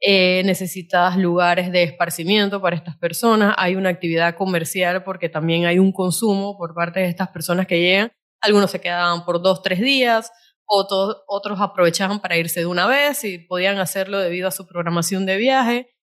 Eh, 0.00 0.42
necesitas 0.44 1.16
lugares 1.16 1.72
de 1.72 1.82
esparcimiento 1.82 2.62
para 2.62 2.76
estas 2.76 2.96
personas, 2.96 3.56
hay 3.58 3.74
una 3.74 3.88
actividad 3.88 4.36
comercial 4.36 5.02
porque 5.02 5.28
también 5.28 5.66
hay 5.66 5.80
un 5.80 5.90
consumo 5.90 6.56
por 6.56 6.72
parte 6.72 7.00
de 7.00 7.08
estas 7.08 7.30
personas 7.30 7.66
que 7.66 7.80
llegan. 7.80 8.12
Algunos 8.40 8.70
se 8.70 8.80
quedaban 8.80 9.24
por 9.24 9.42
dos, 9.42 9.60
tres 9.60 9.80
días, 9.80 10.30
otros, 10.64 11.16
otros 11.26 11.60
aprovechaban 11.60 12.20
para 12.20 12.36
irse 12.36 12.60
de 12.60 12.66
una 12.66 12.86
vez 12.86 13.24
y 13.24 13.38
podían 13.38 13.78
hacerlo 13.78 14.20
debido 14.20 14.46
a 14.46 14.52
su 14.52 14.68
programación 14.68 15.26
de 15.26 15.36
viaje 15.36 15.97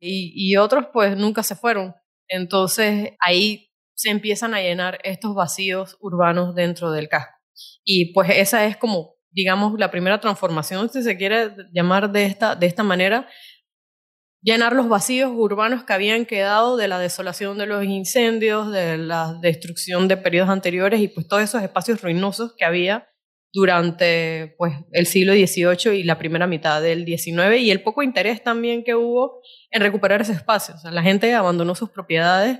y, 0.00 0.56
otros 0.56 0.86
pues 0.92 1.16
nunca 1.16 1.42
se 1.42 1.56
fueron. 1.56 1.94
Entonces 2.28 3.12
ahí 3.20 3.70
se 3.94 4.10
empiezan 4.10 4.54
a 4.54 4.60
llenar 4.60 4.98
estos 5.04 5.34
vacíos 5.34 5.96
urbanos 6.00 6.54
dentro 6.54 6.90
del 6.92 7.08
casco. 7.08 7.32
Y 7.84 8.12
pues 8.12 8.30
esa 8.30 8.66
es 8.66 8.76
como, 8.76 9.14
digamos, 9.30 9.78
la 9.78 9.90
primera 9.90 10.20
transformación, 10.20 10.90
si 10.90 11.02
se 11.02 11.16
quiere 11.16 11.52
llamar 11.72 12.10
de 12.12 12.26
esta, 12.26 12.54
de 12.54 12.66
esta 12.66 12.82
manera, 12.82 13.28
llenar 14.42 14.74
los 14.74 14.88
vacíos 14.88 15.32
urbanos 15.34 15.84
que 15.84 15.92
habían 15.92 16.26
quedado 16.26 16.76
de 16.76 16.88
la 16.88 16.98
desolación 16.98 17.58
de 17.58 17.66
los 17.66 17.84
incendios, 17.84 18.70
de 18.70 18.98
la 18.98 19.38
destrucción 19.40 20.08
de 20.08 20.16
periodos 20.16 20.50
anteriores 20.50 21.00
y 21.00 21.08
pues 21.08 21.26
todos 21.26 21.42
esos 21.42 21.62
espacios 21.62 22.02
ruinosos 22.02 22.54
que 22.56 22.64
había 22.64 23.08
durante 23.56 24.54
pues, 24.58 24.74
el 24.92 25.06
siglo 25.06 25.32
XVIII 25.32 25.98
y 25.98 26.02
la 26.02 26.18
primera 26.18 26.46
mitad 26.46 26.82
del 26.82 27.06
XIX 27.06 27.58
y 27.58 27.70
el 27.70 27.82
poco 27.82 28.02
interés 28.02 28.42
también 28.42 28.84
que 28.84 28.94
hubo 28.94 29.40
en 29.70 29.80
recuperar 29.80 30.20
ese 30.20 30.32
espacio. 30.32 30.74
O 30.74 30.78
sea, 30.78 30.90
la 30.90 31.02
gente 31.02 31.32
abandonó 31.32 31.74
sus 31.74 31.88
propiedades 31.88 32.58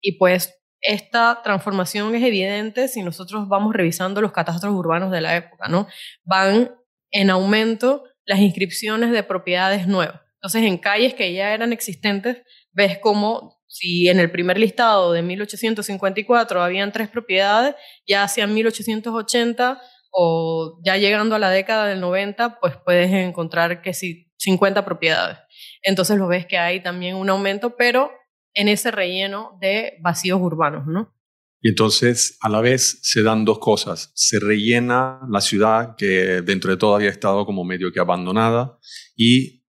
y 0.00 0.12
pues 0.12 0.60
esta 0.80 1.40
transformación 1.42 2.14
es 2.14 2.22
evidente 2.22 2.86
si 2.86 3.02
nosotros 3.02 3.48
vamos 3.48 3.74
revisando 3.74 4.20
los 4.20 4.30
catastros 4.30 4.72
urbanos 4.74 5.10
de 5.10 5.22
la 5.22 5.34
época, 5.34 5.66
¿no? 5.66 5.88
Van 6.22 6.70
en 7.10 7.30
aumento 7.30 8.04
las 8.26 8.38
inscripciones 8.38 9.10
de 9.10 9.24
propiedades 9.24 9.88
nuevas. 9.88 10.20
Entonces, 10.34 10.62
en 10.62 10.78
calles 10.78 11.14
que 11.14 11.32
ya 11.32 11.52
eran 11.52 11.72
existentes, 11.72 12.44
ves 12.70 12.98
como 12.98 13.56
si 13.66 14.08
en 14.08 14.20
el 14.20 14.30
primer 14.30 14.56
listado 14.56 15.12
de 15.12 15.22
1854 15.22 16.62
habían 16.62 16.92
tres 16.92 17.08
propiedades, 17.08 17.74
ya 18.06 18.22
hacia 18.22 18.46
1880 18.46 19.82
o 20.18 20.80
ya 20.82 20.96
llegando 20.96 21.34
a 21.34 21.38
la 21.38 21.50
década 21.50 21.86
del 21.86 22.00
90, 22.00 22.58
pues 22.58 22.74
puedes 22.82 23.12
encontrar 23.12 23.82
que 23.82 23.92
sí, 23.92 24.32
50 24.38 24.82
propiedades. 24.86 25.36
Entonces 25.82 26.16
lo 26.16 26.26
ves 26.26 26.46
que 26.46 26.56
hay 26.56 26.82
también 26.82 27.16
un 27.16 27.28
aumento, 27.28 27.76
pero 27.76 28.10
en 28.54 28.68
ese 28.68 28.90
relleno 28.90 29.58
de 29.60 29.98
vacíos 30.00 30.40
urbanos, 30.40 30.86
¿no? 30.86 31.14
Y 31.60 31.68
entonces, 31.68 32.38
a 32.40 32.48
la 32.48 32.62
vez, 32.62 33.00
se 33.02 33.22
dan 33.22 33.44
dos 33.44 33.58
cosas. 33.58 34.10
Se 34.14 34.38
rellena 34.38 35.20
la 35.28 35.42
ciudad 35.42 35.96
que 35.96 36.40
dentro 36.42 36.70
de 36.70 36.78
todo 36.78 36.94
había 36.94 37.10
estado 37.10 37.44
como 37.44 37.64
medio 37.64 37.92
que 37.92 38.00
abandonada 38.00 38.78
y 39.16 39.66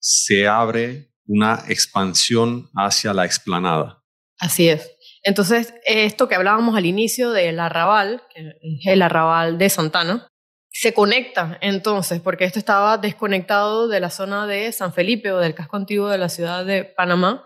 se 0.00 0.48
abre 0.48 1.12
una 1.26 1.64
expansión 1.68 2.68
hacia 2.74 3.14
la 3.14 3.26
explanada. 3.26 4.02
Así 4.40 4.68
es. 4.68 4.97
Entonces, 5.28 5.74
esto 5.84 6.26
que 6.26 6.36
hablábamos 6.36 6.74
al 6.74 6.86
inicio 6.86 7.32
del 7.32 7.60
arrabal, 7.60 8.22
que 8.34 8.54
el 8.90 9.02
arrabal 9.02 9.58
de 9.58 9.68
Santana, 9.68 10.26
se 10.70 10.94
conecta 10.94 11.58
entonces, 11.60 12.22
porque 12.22 12.44
esto 12.44 12.58
estaba 12.58 12.96
desconectado 12.96 13.88
de 13.88 14.00
la 14.00 14.08
zona 14.08 14.46
de 14.46 14.72
San 14.72 14.94
Felipe 14.94 15.30
o 15.30 15.38
del 15.38 15.54
casco 15.54 15.76
antiguo 15.76 16.08
de 16.08 16.16
la 16.16 16.30
ciudad 16.30 16.64
de 16.64 16.84
Panamá, 16.84 17.44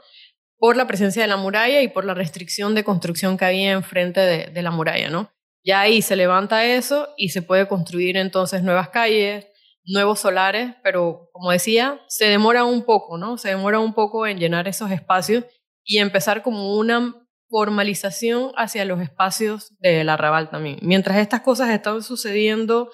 por 0.59 0.77
la 0.77 0.87
presencia 0.87 1.23
de 1.23 1.29
la 1.29 1.37
muralla 1.37 1.83
y 1.83 1.89
por 1.89 2.05
la 2.05 2.15
restricción 2.15 2.77
de 2.77 2.85
construcción 2.85 3.37
que 3.37 3.47
había 3.47 3.73
enfrente 3.73 4.21
de, 4.21 4.47
de 4.47 4.63
la 4.63 4.71
muralla, 4.71 5.11
¿no? 5.11 5.33
Ya 5.65 5.81
ahí 5.81 6.03
se 6.03 6.15
levanta 6.15 6.65
eso 6.65 7.09
y 7.17 7.31
se 7.31 7.43
puede 7.43 7.67
construir 7.67 8.17
entonces 8.17 8.63
nuevas 8.63 8.91
calles, 8.91 9.49
nuevos 9.85 10.21
solares, 10.21 10.77
pero 10.85 11.31
como 11.33 11.51
decía, 11.51 12.01
se 12.07 12.27
demora 12.27 12.63
un 12.63 12.85
poco, 12.85 13.19
¿no? 13.19 13.39
Se 13.39 13.49
demora 13.49 13.81
un 13.81 13.93
poco 13.93 14.25
en 14.29 14.39
llenar 14.39 14.69
esos 14.69 14.93
espacios 14.93 15.47
y 15.85 15.99
empezar 15.99 16.43
como 16.45 16.77
una 16.77 17.22
formalización 17.53 18.51
hacia 18.57 18.87
los 18.87 19.03
espacios 19.03 19.77
del 19.79 20.09
arrabal 20.09 20.49
también. 20.49 20.79
Mientras 20.81 21.19
estas 21.19 21.43
cosas 21.43 21.69
están 21.69 22.03
sucediendo 22.03 22.91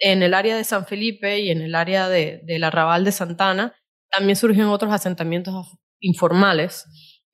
en 0.00 0.24
el 0.24 0.34
área 0.34 0.56
de 0.56 0.64
San 0.64 0.84
Felipe 0.84 1.38
y 1.38 1.50
en 1.50 1.62
el 1.62 1.76
área 1.76 2.08
de, 2.08 2.40
del 2.42 2.64
arrabal 2.64 3.04
de 3.04 3.12
Santana, 3.12 3.76
también 4.10 4.34
surgen 4.34 4.64
otros 4.64 4.92
asentamientos 4.92 5.78
informales 6.00 6.86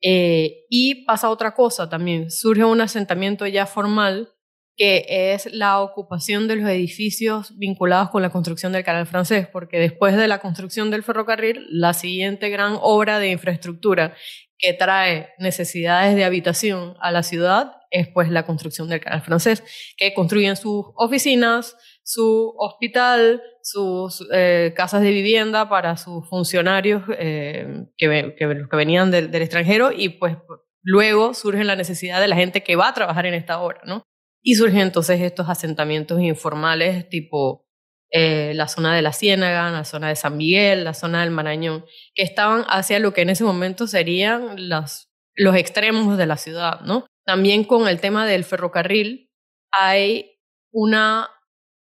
eh, 0.03 0.65
y 0.69 1.03
pasa 1.05 1.31
otra 1.31 1.55
cosa 1.55 1.89
también, 1.89 2.29
surge 2.29 2.63
un 2.63 2.79
asentamiento 2.79 3.47
ya 3.47 3.65
formal 3.65 4.29
que 4.75 5.33
es 5.33 5.51
la 5.51 5.81
ocupación 5.81 6.47
de 6.47 6.57
los 6.57 6.69
edificios 6.69 7.57
vinculados 7.57 8.11
con 8.11 8.21
la 8.21 8.29
construcción 8.29 8.71
del 8.71 8.83
canal 8.83 9.07
francés, 9.07 9.47
porque 9.51 9.79
después 9.79 10.15
de 10.15 10.27
la 10.27 10.37
construcción 10.37 10.91
del 10.91 11.01
ferrocarril, 11.01 11.65
la 11.71 11.95
siguiente 11.95 12.49
gran 12.49 12.77
obra 12.79 13.17
de 13.17 13.31
infraestructura 13.31 14.13
que 14.57 14.73
trae 14.73 15.29
necesidades 15.37 16.15
de 16.15 16.25
habitación 16.25 16.95
a 16.99 17.11
la 17.11 17.23
ciudad 17.23 17.73
es 17.91 18.07
pues 18.07 18.29
la 18.29 18.45
construcción 18.45 18.89
del 18.89 18.99
canal 18.99 19.21
francés, 19.21 19.63
que 19.97 20.13
construyen 20.13 20.55
sus 20.55 20.85
oficinas, 20.95 21.75
su 22.03 22.53
hospital, 22.57 23.41
sus 23.61 24.27
eh, 24.33 24.73
casas 24.75 25.01
de 25.01 25.11
vivienda 25.11 25.69
para 25.69 25.97
sus 25.97 26.27
funcionarios 26.27 27.03
eh, 27.17 27.85
que, 27.97 28.35
que, 28.37 28.65
que, 28.69 28.75
venían 28.75 29.11
del, 29.11 29.31
del, 29.31 29.41
extranjero 29.41 29.91
y 29.91 30.09
pues 30.09 30.37
luego 30.81 31.33
surge 31.33 31.63
la 31.63 31.75
necesidad 31.75 32.21
de 32.21 32.27
la 32.27 32.35
gente 32.35 32.63
que 32.63 32.75
va 32.75 32.89
a 32.89 32.93
trabajar 32.93 33.25
en 33.25 33.33
esta 33.33 33.59
obra, 33.61 33.81
¿no? 33.85 34.03
Y 34.41 34.55
surgen 34.55 34.79
entonces 34.79 35.19
estos 35.19 35.49
asentamientos 35.49 36.21
informales 36.21 37.09
tipo 37.09 37.66
eh, 38.11 38.53
la 38.55 38.67
zona 38.67 38.95
de 38.95 39.01
la 39.01 39.11
Ciénaga, 39.11 39.69
la 39.69 39.83
zona 39.83 40.09
de 40.09 40.15
San 40.15 40.37
Miguel, 40.37 40.83
la 40.83 40.93
zona 40.93 41.21
del 41.21 41.31
Marañón, 41.31 41.85
que 42.13 42.23
estaban 42.23 42.63
hacia 42.69 42.99
lo 42.99 43.13
que 43.13 43.21
en 43.21 43.29
ese 43.29 43.43
momento 43.43 43.85
serían 43.87 44.69
los 44.69 45.55
extremos 45.55 46.17
de 46.17 46.25
la 46.25 46.37
ciudad, 46.37 46.81
¿no? 46.81 47.05
También 47.25 47.65
con 47.65 47.87
el 47.87 47.99
tema 47.99 48.25
del 48.25 48.45
ferrocarril 48.45 49.29
hay 49.71 50.39
una 50.71 51.29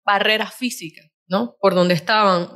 barrera 0.05 0.51
física, 0.51 1.01
¿no? 1.27 1.55
Por 1.60 1.74
donde 1.74 1.96
estaban 1.96 2.50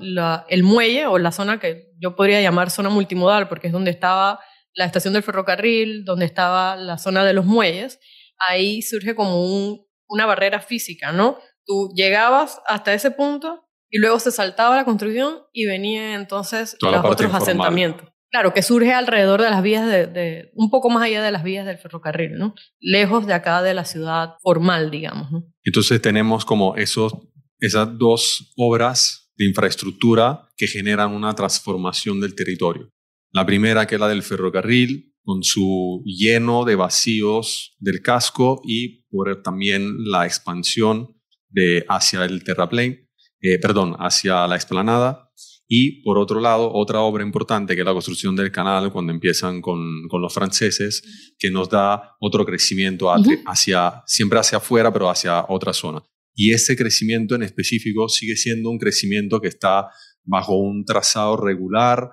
el 0.49 0.63
muelle 0.63 1.07
o 1.07 1.17
la 1.17 1.31
zona 1.31 1.59
que 1.59 1.87
yo 1.99 2.15
podría 2.15 2.41
llamar 2.41 2.69
zona 2.69 2.89
multimodal, 2.89 3.47
porque 3.47 3.67
es 3.67 3.73
donde 3.73 3.91
estaba 3.91 4.39
la 4.75 4.85
estación 4.85 5.15
del 5.15 5.23
ferrocarril, 5.23 6.05
donde 6.05 6.25
estaba 6.25 6.75
la 6.75 6.99
zona 6.99 7.25
de 7.25 7.33
los 7.33 7.45
muelles, 7.45 7.99
ahí 8.37 8.83
surge 8.83 9.15
como 9.15 9.43
un, 9.43 9.87
una 10.07 10.27
barrera 10.27 10.59
física, 10.59 11.11
¿no? 11.11 11.39
Tú 11.67 11.91
llegabas 11.93 12.61
hasta 12.65 12.93
ese 12.93 13.11
punto 13.11 13.65
y 13.89 13.99
luego 13.99 14.19
se 14.19 14.31
saltaba 14.31 14.75
la 14.75 14.85
construcción 14.85 15.39
y 15.53 15.65
venía 15.65 16.15
entonces 16.15 16.77
los 16.81 17.05
otros 17.05 17.33
asentamientos. 17.33 18.07
Claro, 18.29 18.53
que 18.53 18.61
surge 18.61 18.93
alrededor 18.93 19.41
de 19.41 19.49
las 19.49 19.63
vías 19.63 19.85
de, 19.85 20.07
de, 20.07 20.51
un 20.53 20.69
poco 20.69 20.89
más 20.89 21.03
allá 21.03 21.23
de 21.23 21.31
las 21.31 21.43
vías 21.43 21.65
del 21.65 21.77
ferrocarril, 21.77 22.37
¿no? 22.37 22.55
Lejos 22.79 23.25
de 23.25 23.33
acá 23.33 23.61
de 23.61 23.73
la 23.73 23.85
ciudad 23.85 24.35
formal, 24.41 24.91
digamos. 24.91 25.31
¿no? 25.31 25.45
Entonces 25.63 26.01
tenemos 26.01 26.43
como 26.43 26.75
esos 26.75 27.13
esas 27.59 27.97
dos 27.97 28.53
obras 28.55 29.31
de 29.37 29.45
infraestructura 29.45 30.49
que 30.57 30.67
generan 30.67 31.11
una 31.11 31.33
transformación 31.33 32.19
del 32.19 32.35
territorio. 32.35 32.89
La 33.31 33.45
primera, 33.45 33.85
que 33.85 33.95
es 33.95 34.01
la 34.01 34.07
del 34.07 34.23
ferrocarril, 34.23 35.13
con 35.23 35.43
su 35.43 36.03
lleno 36.05 36.63
de 36.63 36.75
vacíos 36.75 37.75
del 37.79 38.01
casco 38.01 38.61
y 38.63 39.03
por 39.09 39.41
también 39.43 39.95
la 40.05 40.25
expansión 40.25 41.16
de 41.49 41.85
hacia 41.87 42.25
el 42.25 42.43
terraplén, 42.43 43.09
eh, 43.41 43.59
perdón, 43.59 43.95
hacia 43.99 44.47
la 44.47 44.55
explanada. 44.55 45.31
Y 45.67 46.01
por 46.01 46.17
otro 46.17 46.39
lado, 46.39 46.71
otra 46.73 47.01
obra 47.01 47.23
importante 47.23 47.75
que 47.75 47.81
es 47.81 47.85
la 47.85 47.91
construcción 47.91 48.35
del 48.35 48.51
canal 48.51 48.91
cuando 48.91 49.11
empiezan 49.11 49.61
con, 49.61 50.07
con 50.07 50.21
los 50.21 50.33
franceses, 50.33 51.35
que 51.37 51.51
nos 51.51 51.69
da 51.69 52.15
otro 52.21 52.45
crecimiento 52.45 53.11
hacia, 53.11 54.01
siempre 54.05 54.39
hacia 54.39 54.59
afuera, 54.59 54.93
pero 54.93 55.09
hacia 55.09 55.45
otra 55.49 55.73
zona. 55.73 56.01
Y 56.33 56.53
ese 56.53 56.77
crecimiento 56.77 57.35
en 57.35 57.43
específico 57.43 58.07
sigue 58.07 58.37
siendo 58.37 58.69
un 58.69 58.77
crecimiento 58.77 59.41
que 59.41 59.47
está 59.49 59.89
bajo 60.23 60.55
un 60.55 60.85
trazado 60.85 61.35
regular. 61.35 62.11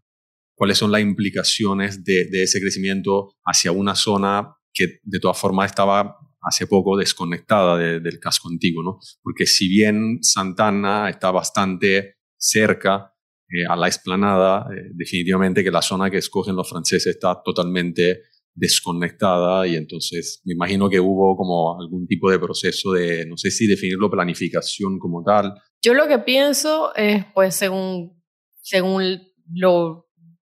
¿Cuáles 0.57 0.79
son 0.79 0.91
las 0.91 1.03
implicaciones 1.03 2.03
de, 2.05 2.29
ese 2.33 2.61
crecimiento 2.61 3.35
hacia 3.45 3.71
una 3.71 3.95
zona 3.95 4.57
que 4.73 4.99
de 5.03 5.21
todas 5.21 5.39
formas 5.39 5.71
estaba 5.71 6.17
hace 6.45 6.67
poco 6.67 6.97
desconectada 6.97 7.77
del 7.79 8.19
casco 8.21 8.49
antiguo, 8.49 8.83
¿no? 8.83 8.99
Porque 9.23 9.47
si 9.47 9.69
bien 9.69 10.19
Santana 10.23 11.09
está 11.09 11.31
bastante 11.31 12.17
cerca 12.37 13.15
eh, 13.49 13.67
a 13.69 13.77
la 13.77 13.87
explanada, 13.87 14.67
eh, 14.73 14.91
definitivamente 14.95 15.65
que 15.65 15.71
la 15.71 15.83
zona 15.83 16.11
que 16.11 16.19
escogen 16.19 16.57
los 16.57 16.69
franceses 16.69 17.15
está 17.15 17.41
totalmente 17.43 18.23
desconectada 18.55 19.67
y 19.67 19.75
entonces 19.75 20.41
me 20.45 20.55
imagino 20.55 20.89
que 20.89 21.01
hubo 21.01 21.37
como 21.37 21.81
algún 21.81 22.07
tipo 22.07 22.31
de 22.31 22.39
proceso 22.39 22.93
de, 22.93 23.27
no 23.27 23.37
sé 23.37 23.51
si 23.51 23.67
definirlo 23.67 24.11
planificación 24.11 24.99
como 24.99 25.23
tal. 25.25 25.55
Yo 25.83 25.95
lo 25.95 26.07
que 26.07 26.21
pienso 26.21 26.95
es, 26.95 27.25
pues, 27.35 27.55
según, 27.57 28.23
según 28.63 29.21
lo, 29.53 30.04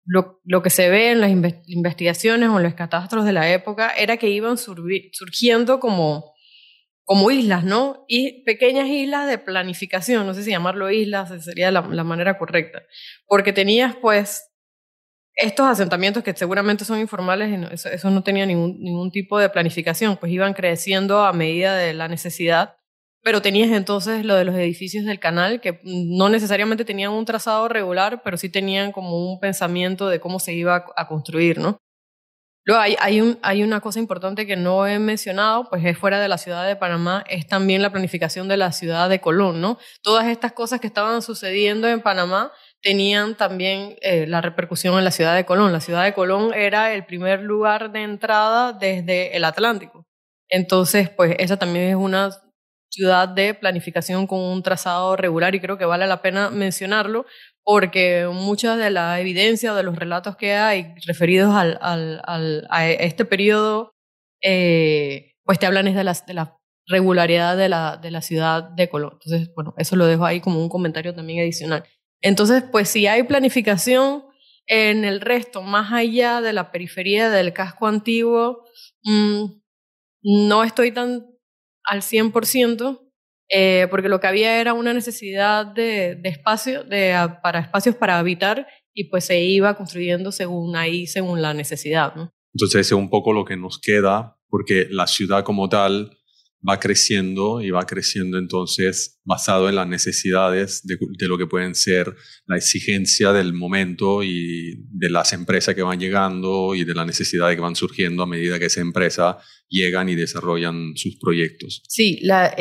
lo, 0.09 0.41
lo 0.45 0.63
que 0.63 0.71
se 0.71 0.89
ve 0.89 1.11
en 1.11 1.21
las 1.21 1.31
investigaciones 1.67 2.49
o 2.49 2.57
en 2.57 2.63
los 2.65 2.75
catastros 2.75 3.25
de 3.25 3.33
la 3.33 3.53
época, 3.53 3.91
era 3.91 4.17
que 4.17 4.31
iban 4.31 4.57
surgiendo 4.59 5.81
como 5.81 6.33
como 7.09 7.31
islas, 7.31 7.65
¿no? 7.65 8.05
Y 8.07 8.45
pequeñas 8.45 8.87
islas 8.87 9.27
de 9.27 9.39
planificación, 9.39 10.27
no 10.27 10.35
sé 10.35 10.43
si 10.43 10.51
llamarlo 10.51 10.91
islas 10.91 11.43
sería 11.43 11.71
la, 11.71 11.81
manera 11.81 12.37
correcta, 12.37 12.83
porque 13.27 13.55
tenías 13.55 13.97
pues 13.97 14.51
estos 15.35 15.67
asentamientos 15.67 16.23
que 16.23 16.37
seguramente 16.37 16.85
son 16.85 16.99
informales, 17.01 17.49
y 17.49 17.75
eso, 17.95 18.11
no 18.11 18.23
tenía 18.23 18.45
ningún, 18.45 18.79
ningún 18.81 19.11
tipo 19.11 19.39
de 19.39 19.49
planificación, 19.49 20.19
pues 20.19 20.31
iban 20.31 20.53
creciendo 20.53 21.25
a 21.25 21.33
medida 21.33 21.77
de 21.77 21.95
la 21.95 22.09
necesidad, 22.09 22.77
pero 23.23 23.43
tenías 23.43 23.71
entonces 23.71 24.25
lo 24.25 24.35
de 24.35 24.45
los 24.45 24.55
edificios 24.55 25.05
del 25.05 25.21
canal, 25.21 25.61
que 25.61 25.81
no 25.85 26.29
necesariamente 26.29 26.85
tenían 26.85 27.13
un 27.13 27.25
trazado 27.25 27.69
regular, 27.69 28.23
pero 28.23 28.37
sí 28.37 28.49
tenían 28.49 28.93
como 28.93 29.31
un 29.31 29.41
pensamiento 29.41 30.09
de 30.09 30.21
cómo 30.21 30.39
se 30.39 30.55
iba 30.55 30.85
a 30.97 31.09
construir, 31.09 31.59
¿no? 31.59 31.79
Luego 32.69 32.83
hay, 32.83 32.97
hay, 33.01 33.23
un, 33.23 33.39
hay 33.41 33.63
una 33.63 33.81
cosa 33.81 33.99
importante 33.99 34.47
que 34.47 34.55
no 34.55 34.87
he 34.87 34.99
mencionado, 34.99 35.71
pues 35.71 35.83
es 35.87 35.97
fuera 35.97 36.21
de 36.21 36.29
la 36.29 36.37
ciudad 36.37 36.67
de 36.67 36.77
Panamá, 36.77 37.25
es 37.27 37.47
también 37.47 37.81
la 37.81 37.91
planificación 37.91 38.47
de 38.47 38.59
la 38.59 38.73
ciudad 38.73 39.09
de 39.09 39.23
Colón, 39.23 39.63
¿no? 39.63 39.79
Todas 40.03 40.27
estas 40.27 40.53
cosas 40.53 40.79
que 40.79 40.87
estaban 40.87 41.23
sucediendo 41.23 41.89
en 41.89 42.03
Panamá 42.03 42.53
tenían 42.83 43.37
también 43.37 43.97
eh, 44.03 44.27
la 44.27 44.43
repercusión 44.43 44.99
en 44.99 45.05
la 45.05 45.13
ciudad 45.13 45.35
de 45.35 45.47
Colón. 45.47 45.73
La 45.73 45.81
ciudad 45.81 46.05
de 46.05 46.13
Colón 46.13 46.53
era 46.53 46.93
el 46.93 47.07
primer 47.07 47.41
lugar 47.41 47.91
de 47.91 48.03
entrada 48.03 48.75
desde 48.75 49.35
el 49.35 49.45
Atlántico. 49.45 50.05
Entonces, 50.51 51.09
pues 51.09 51.37
esa 51.39 51.57
también 51.57 51.87
es 51.89 51.97
una 51.97 52.31
ciudad 52.91 53.29
de 53.29 53.55
planificación 53.55 54.27
con 54.27 54.41
un 54.41 54.63
trazado 54.63 55.17
regular 55.17 55.55
y 55.55 55.61
creo 55.61 55.79
que 55.79 55.85
vale 55.85 56.07
la 56.07 56.23
pena 56.23 56.51
mencionarlo 56.51 57.27
porque 57.65 58.27
mucha 58.33 58.77
de 58.77 58.89
la 58.89 59.21
evidencia 59.21 59.75
de 59.75 59.83
los 59.83 59.97
relatos 59.97 60.37
que 60.37 60.55
hay 60.55 60.95
referidos 61.07 61.55
al, 61.55 61.79
al, 61.83 62.67
a 62.71 62.89
este 62.89 63.27
periodo, 63.27 63.93
eh, 64.43 65.33
pues 65.45 65.59
te 65.59 65.67
hablan 65.67 65.87
es 65.87 65.95
de 65.95 66.05
la, 66.05 66.15
de 66.27 66.33
la 66.33 66.57
regularidad 66.87 67.59
de 67.59 67.69
la, 67.69 67.99
de 67.99 68.11
la 68.11 68.23
ciudad 68.23 68.63
de 68.71 68.89
Colón. 68.89 69.19
Entonces, 69.23 69.53
bueno, 69.55 69.75
eso 69.77 69.97
lo 69.97 70.07
dejo 70.07 70.25
ahí 70.25 70.41
como 70.41 70.63
un 70.63 70.71
comentario 70.71 71.15
también 71.15 71.41
adicional. 71.41 71.85
Entonces, 72.23 72.65
pues 72.73 72.89
si 72.89 73.07
hay 73.07 73.23
planificación 73.25 74.25
en 74.67 75.05
el 75.05 75.21
resto, 75.21 75.63
más 75.63 75.93
allá 75.93 76.41
de 76.41 76.55
la 76.55 76.73
periferia 76.73 77.29
del 77.31 77.53
casco 77.53 77.87
antiguo, 77.87 78.65
mmm, 79.05 79.45
no 80.23 80.65
estoy 80.65 80.93
tan 80.93 81.27
al 81.89 82.03
100%, 82.03 83.01
eh, 83.51 83.87
porque 83.91 84.09
lo 84.09 84.21
que 84.21 84.27
había 84.27 84.61
era 84.61 84.75
una 84.75 84.93
necesidad 84.93 85.67
de, 85.67 86.21
espacio, 86.25 86.85
de, 86.85 87.17
para 87.43 87.61
espacios 87.61 87.97
para 87.97 88.19
habitar, 88.19 88.67
y 88.95 89.05
pues 89.05 89.25
se 89.25 89.41
iba 89.41 89.77
construyendo 89.77 90.33
según 90.33 90.77
ahí, 90.77 91.07
según 91.07 91.41
la 91.41 91.55
necesidad. 91.55 92.15
¿no? 92.15 92.31
Entonces, 92.55 92.87
es 92.87 92.93
un 92.93 93.09
poco 93.09 93.33
lo 93.33 93.45
que 93.45 93.57
nos 93.57 93.79
queda, 93.79 94.37
porque 94.49 94.87
la 94.91 95.07
ciudad 95.07 95.45
como 95.45 95.69
tal 95.69 96.18
va 96.67 96.81
creciendo 96.81 97.61
y 97.61 97.71
va 97.71 97.87
creciendo 97.87 98.39
entonces 98.39 99.21
basado 99.25 99.69
en 99.69 99.77
las 99.77 99.87
necesidades 99.87 100.83
de, 100.85 100.97
lo 101.29 101.39
que 101.39 101.47
pueden 101.47 101.75
ser 101.75 102.15
la 102.47 102.57
exigencia 102.57 103.33
del 103.33 103.53
momento 103.53 104.23
y 104.23 104.85
de 104.91 105.11
las 105.11 105.33
empresas 105.33 105.75
que 105.75 105.83
van 105.83 106.01
llegando 106.01 106.75
y 106.75 106.85
de 106.85 106.95
las 106.95 107.07
necesidades 107.07 107.55
que 107.55 107.63
van 107.63 107.77
surgiendo 107.77 108.23
a 108.23 108.27
medida 108.27 108.59
que 108.59 108.67
esa 108.67 108.81
empresa 108.81 109.39
llegan 109.69 110.09
y 110.09 110.17
desarrollan 110.17 110.97
sus 110.97 111.17
proyectos. 111.19 111.83
Sí, 111.89 112.19
la, 112.23 112.55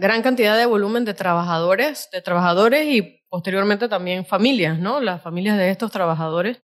gran 0.00 0.22
cantidad 0.22 0.58
de 0.58 0.66
volumen 0.66 1.04
de 1.04 1.14
trabajadores, 1.14 2.08
de 2.12 2.22
trabajadores 2.22 2.86
y 2.86 3.22
posteriormente 3.28 3.88
también 3.88 4.24
familias, 4.24 4.80
¿no? 4.80 5.00
Las 5.00 5.22
familias 5.22 5.58
de 5.58 5.70
estos 5.70 5.92
trabajadores. 5.92 6.60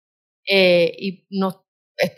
Eh, 0.47 0.95
y 0.99 1.27
nos 1.31 1.64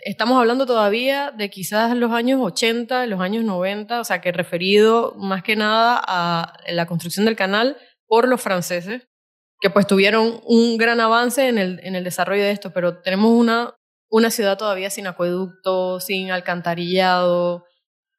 estamos 0.04 0.38
hablando 0.38 0.66
todavía 0.66 1.30
de 1.30 1.50
quizás 1.50 1.96
los 1.96 2.12
años 2.12 2.40
80, 2.42 3.06
los 3.06 3.20
años 3.20 3.44
90, 3.44 4.00
o 4.00 4.04
sea, 4.04 4.20
que 4.20 4.32
referido 4.32 5.14
más 5.16 5.42
que 5.42 5.56
nada 5.56 6.00
a 6.06 6.52
la 6.68 6.86
construcción 6.86 7.26
del 7.26 7.36
canal 7.36 7.76
por 8.06 8.28
los 8.28 8.40
franceses, 8.40 9.08
que 9.60 9.70
pues 9.70 9.86
tuvieron 9.86 10.40
un 10.44 10.76
gran 10.76 11.00
avance 11.00 11.48
en 11.48 11.58
el, 11.58 11.80
en 11.82 11.94
el 11.94 12.04
desarrollo 12.04 12.42
de 12.42 12.50
esto, 12.50 12.72
pero 12.72 12.98
tenemos 12.98 13.32
una, 13.32 13.74
una 14.10 14.30
ciudad 14.30 14.58
todavía 14.58 14.90
sin 14.90 15.06
acueducto, 15.06 16.00
sin 16.00 16.30
alcantarillado. 16.30 17.64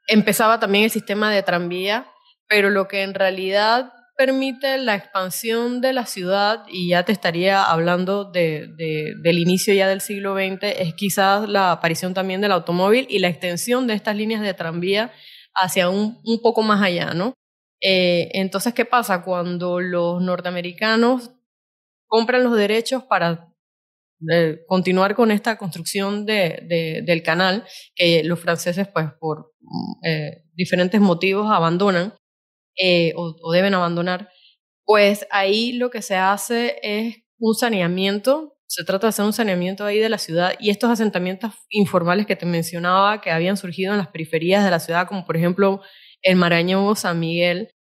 Empezaba 0.08 0.60
también 0.60 0.86
el 0.86 0.92
sistema 0.92 1.32
de 1.32 1.44
tranvía, 1.44 2.12
pero 2.48 2.70
lo 2.70 2.88
que 2.88 3.04
en 3.04 3.14
realidad 3.14 3.94
permite 4.18 4.80
la 4.80 4.96
expansión 4.96 5.80
de 5.80 5.94
la 5.94 6.08
ciudad, 6.08 6.66
y 6.68 6.90
ya 6.90 7.04
te 7.04 7.12
estaría 7.12 7.64
hablando 7.64 8.26
de, 8.26 8.68
del 9.22 9.38
inicio 9.38 9.74
ya 9.76 9.88
del 9.88 10.02
siglo 10.02 10.36
XX, 10.36 10.64
es 10.64 10.96
quizás 10.96 11.48
la 11.48 11.72
aparición 11.72 12.16
también 12.16 12.42
del 12.42 12.52
automóvil 12.52 13.06
y 13.10 13.20
la 13.20 13.28
extensión 13.28 13.86
de 13.86 13.94
estas 13.94 14.16
líneas 14.16 14.42
de 14.42 14.56
tranvía 14.56 15.14
hacia 15.54 15.90
un, 15.90 16.20
poco 16.42 16.64
más 16.64 16.82
allá, 16.82 17.14
¿no? 17.14 17.36
Eh, 17.80 18.30
entonces, 18.34 18.74
¿qué 18.74 18.86
pasa? 18.86 19.24
Cuando 19.24 19.80
los 19.80 20.20
norteamericanos 20.22 21.32
compran 22.08 22.44
los 22.44 22.58
derechos 22.58 23.04
para 23.04 23.54
eh, 24.32 24.62
continuar 24.68 25.14
con 25.14 25.30
esta 25.30 25.58
construcción 25.60 26.26
de, 26.26 27.04
del 27.06 27.22
canal, 27.22 27.66
que 27.96 28.24
los 28.24 28.40
franceses, 28.40 28.88
pues, 28.88 29.08
por 29.20 29.54
eh, 30.04 30.44
diferentes 30.56 31.00
motivos 31.00 31.52
abandonan, 31.52 32.16
eh, 32.78 33.14
o, 33.16 33.52
deben 33.52 33.74
abandonar, 33.74 34.30
pues 34.86 35.28
ahí 35.32 35.74
lo 35.74 35.90
que 35.90 36.02
se 36.02 36.16
hace 36.16 36.80
es 36.84 37.18
un 37.40 37.56
saneamiento, 37.56 38.58
se 38.68 38.84
trata 38.84 39.08
de 39.08 39.10
hacer 39.10 39.26
un 39.26 39.34
saneamiento 39.34 39.86
ahí 39.86 40.00
de 40.00 40.10
la 40.10 40.18
ciudad 40.18 40.54
y 40.60 40.70
estos 40.70 40.90
asentamientos 40.90 41.54
informales 41.70 42.26
que 42.26 42.36
te 42.36 42.46
mencionaba 42.46 43.22
que 43.22 43.32
habían 43.32 43.58
surgido 43.58 43.94
en 43.94 43.98
las 44.00 44.10
periferias 44.10 44.64
de 44.64 44.72
la 44.72 44.80
ciudad, 44.80 45.08
como 45.08 45.26
por 45.26 45.38
ejemplo 45.38 45.82
el 46.22 46.36
Marañón 46.36 46.96
San 46.96 47.20
Miguel, 47.20 47.74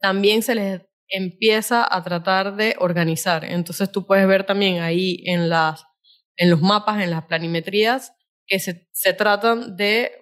también 0.00 0.42
se 0.42 0.54
les 0.54 0.82
empieza 1.08 1.86
a 1.88 2.02
tratar 2.02 2.56
de 2.56 2.76
organizar. 2.78 3.44
Entonces 3.44 3.90
tú 3.90 4.06
puedes 4.06 4.26
ver 4.26 4.44
también 4.44 4.82
ahí 4.82 5.22
en, 5.26 5.48
las, 5.48 5.84
en 6.36 6.50
los 6.50 6.60
mapas, 6.60 7.02
en 7.02 7.10
las 7.10 7.24
planimetrías, 7.24 8.12
que 8.46 8.58
se, 8.58 8.88
se 8.92 9.14
tratan 9.14 9.76
de 9.76 10.12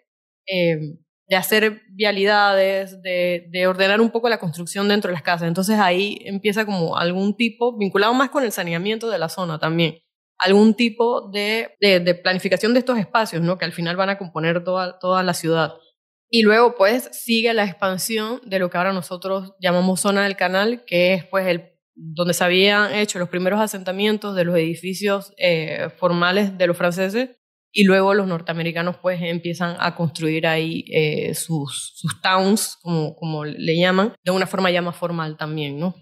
eh, 0.47 0.99
de 1.33 1.37
hacer 1.39 1.81
vialidades, 1.89 3.01
de, 3.01 3.47
de, 3.49 3.67
ordenar 3.67 4.03
un 4.03 4.11
poco 4.11 4.29
la 4.29 4.37
construcción 4.37 4.87
dentro 4.87 5.09
de 5.09 5.15
las 5.15 5.23
casas. 5.23 5.49
Entonces 5.49 5.79
ahí 5.79 6.19
empieza 6.27 6.67
como 6.67 6.99
algún 6.99 7.35
tipo, 7.35 7.75
vinculado 7.79 8.13
más 8.13 8.29
con 8.29 8.45
el 8.45 8.53
saneamiento 8.53 9.09
de 9.09 9.17
la 9.17 9.31
zona 9.31 9.59
también, 9.59 9.97
algún 10.37 10.75
tipo 10.75 11.31
de, 11.31 11.75
de, 11.81 12.15
planificación 12.17 12.75
de 12.75 12.81
estos 12.81 12.99
espacios, 12.99 13.41
¿no? 13.41 13.57
que 13.57 13.65
al 13.65 13.73
final 13.73 13.97
van 13.97 14.11
a 14.11 14.19
componer 14.19 14.63
toda, 14.63 14.99
toda 14.99 15.23
la 15.23 15.33
ciudad. 15.33 15.73
Y 16.29 16.43
luego 16.43 16.75
pues 16.75 17.09
sigue 17.13 17.55
la 17.55 17.65
expansión 17.65 18.43
de 18.45 18.59
lo 18.59 18.69
que 18.69 18.77
ahora 18.77 18.93
nosotros 18.93 19.55
llamamos 19.59 20.01
zona 20.01 20.25
del 20.25 20.37
canal, 20.37 20.85
que 20.85 21.15
es 21.15 21.25
pues 21.25 21.47
el 21.47 21.73
donde 21.95 22.35
se 22.35 22.45
habían 22.45 22.93
hecho 22.93 23.19
los 23.19 23.31
primeros 23.31 23.59
asentamientos 23.59 24.37
de 24.37 24.45
los 24.45 24.57
edificios 24.57 25.33
eh, 25.39 25.89
formales 25.97 26.59
de 26.59 26.67
los 26.67 26.77
franceses 26.77 27.31
y 27.73 27.85
luego 27.85 28.13
los 28.13 28.27
norteamericanos 28.27 28.99
pues 28.99 29.21
empiezan 29.23 29.77
a 29.79 29.95
construir 29.95 30.47
ahí 30.47 30.85
eh, 30.93 31.35
sus, 31.35 31.93
sus 31.97 32.21
towns, 32.21 32.77
como, 32.83 33.17
como 33.17 33.45
le 33.45 33.77
llaman, 33.77 34.15
de 34.23 34.31
una 34.31 34.47
forma 34.47 34.71
ya 34.71 34.83
más 34.83 34.97
formal 34.97 35.37
también, 35.39 35.79
¿no? 35.81 35.95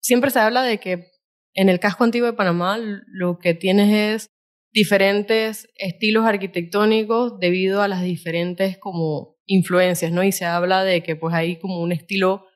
Siempre 0.00 0.30
se 0.30 0.40
habla 0.40 0.62
de 0.62 0.78
que 0.78 1.10
en 1.54 1.68
el 1.68 1.80
casco 1.80 2.04
antiguo 2.04 2.26
de 2.26 2.34
Panamá 2.34 2.78
lo 2.78 3.38
que 3.38 3.54
tienes 3.54 3.92
es 3.92 4.30
diferentes 4.72 5.68
estilos 5.76 6.26
arquitectónicos 6.26 7.38
debido 7.38 7.82
a 7.82 7.88
las 7.88 8.02
diferentes 8.02 8.78
como 8.78 9.36
influencias, 9.46 10.12
¿no? 10.12 10.22
Y 10.22 10.32
se 10.32 10.44
habla 10.44 10.84
de 10.84 11.02
que 11.02 11.16
pues 11.16 11.34
hay 11.34 11.58
como 11.58 11.80
un 11.80 11.92
estilo 11.92 12.46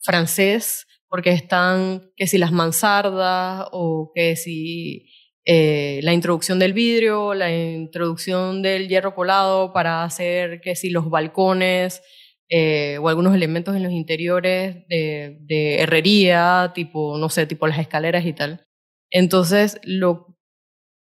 francés, 0.00 0.86
porque 1.08 1.30
están 1.30 2.12
que 2.16 2.26
si 2.26 2.38
las 2.38 2.52
mansardas 2.52 3.66
o 3.72 4.12
que 4.14 4.36
si 4.36 5.08
eh, 5.52 5.98
la 6.04 6.12
introducción 6.12 6.60
del 6.60 6.72
vidrio, 6.72 7.34
la 7.34 7.50
introducción 7.50 8.62
del 8.62 8.86
hierro 8.86 9.16
colado 9.16 9.72
para 9.72 10.04
hacer 10.04 10.60
que 10.60 10.76
si 10.76 10.90
los 10.90 11.10
balcones 11.10 12.04
eh, 12.48 12.98
o 12.98 13.08
algunos 13.08 13.34
elementos 13.34 13.74
en 13.74 13.82
los 13.82 13.90
interiores 13.90 14.86
de, 14.86 15.76
herrería, 15.80 16.70
tipo, 16.72 17.18
no 17.18 17.28
sé, 17.30 17.46
tipo 17.46 17.66
las 17.66 17.80
escaleras 17.80 18.24
y 18.26 18.32
tal. 18.32 18.64
Entonces, 19.10 19.80
lo, 19.82 20.38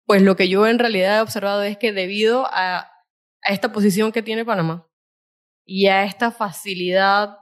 pues 0.07 0.23
lo 0.23 0.35
que 0.35 0.49
yo 0.49 0.65
en 0.65 0.79
realidad 0.79 1.19
he 1.19 1.21
observado 1.21 1.61
es 1.61 1.77
que 1.77 1.93
debido 1.93 2.47
a, 2.47 2.79
a 3.43 3.53
esta 3.53 3.71
posición 3.71 4.11
que 4.11 4.23
tiene 4.23 4.45
Panamá 4.45 4.87
y 5.63 5.85
a 5.85 6.05
esta 6.05 6.31
facilidad 6.31 7.37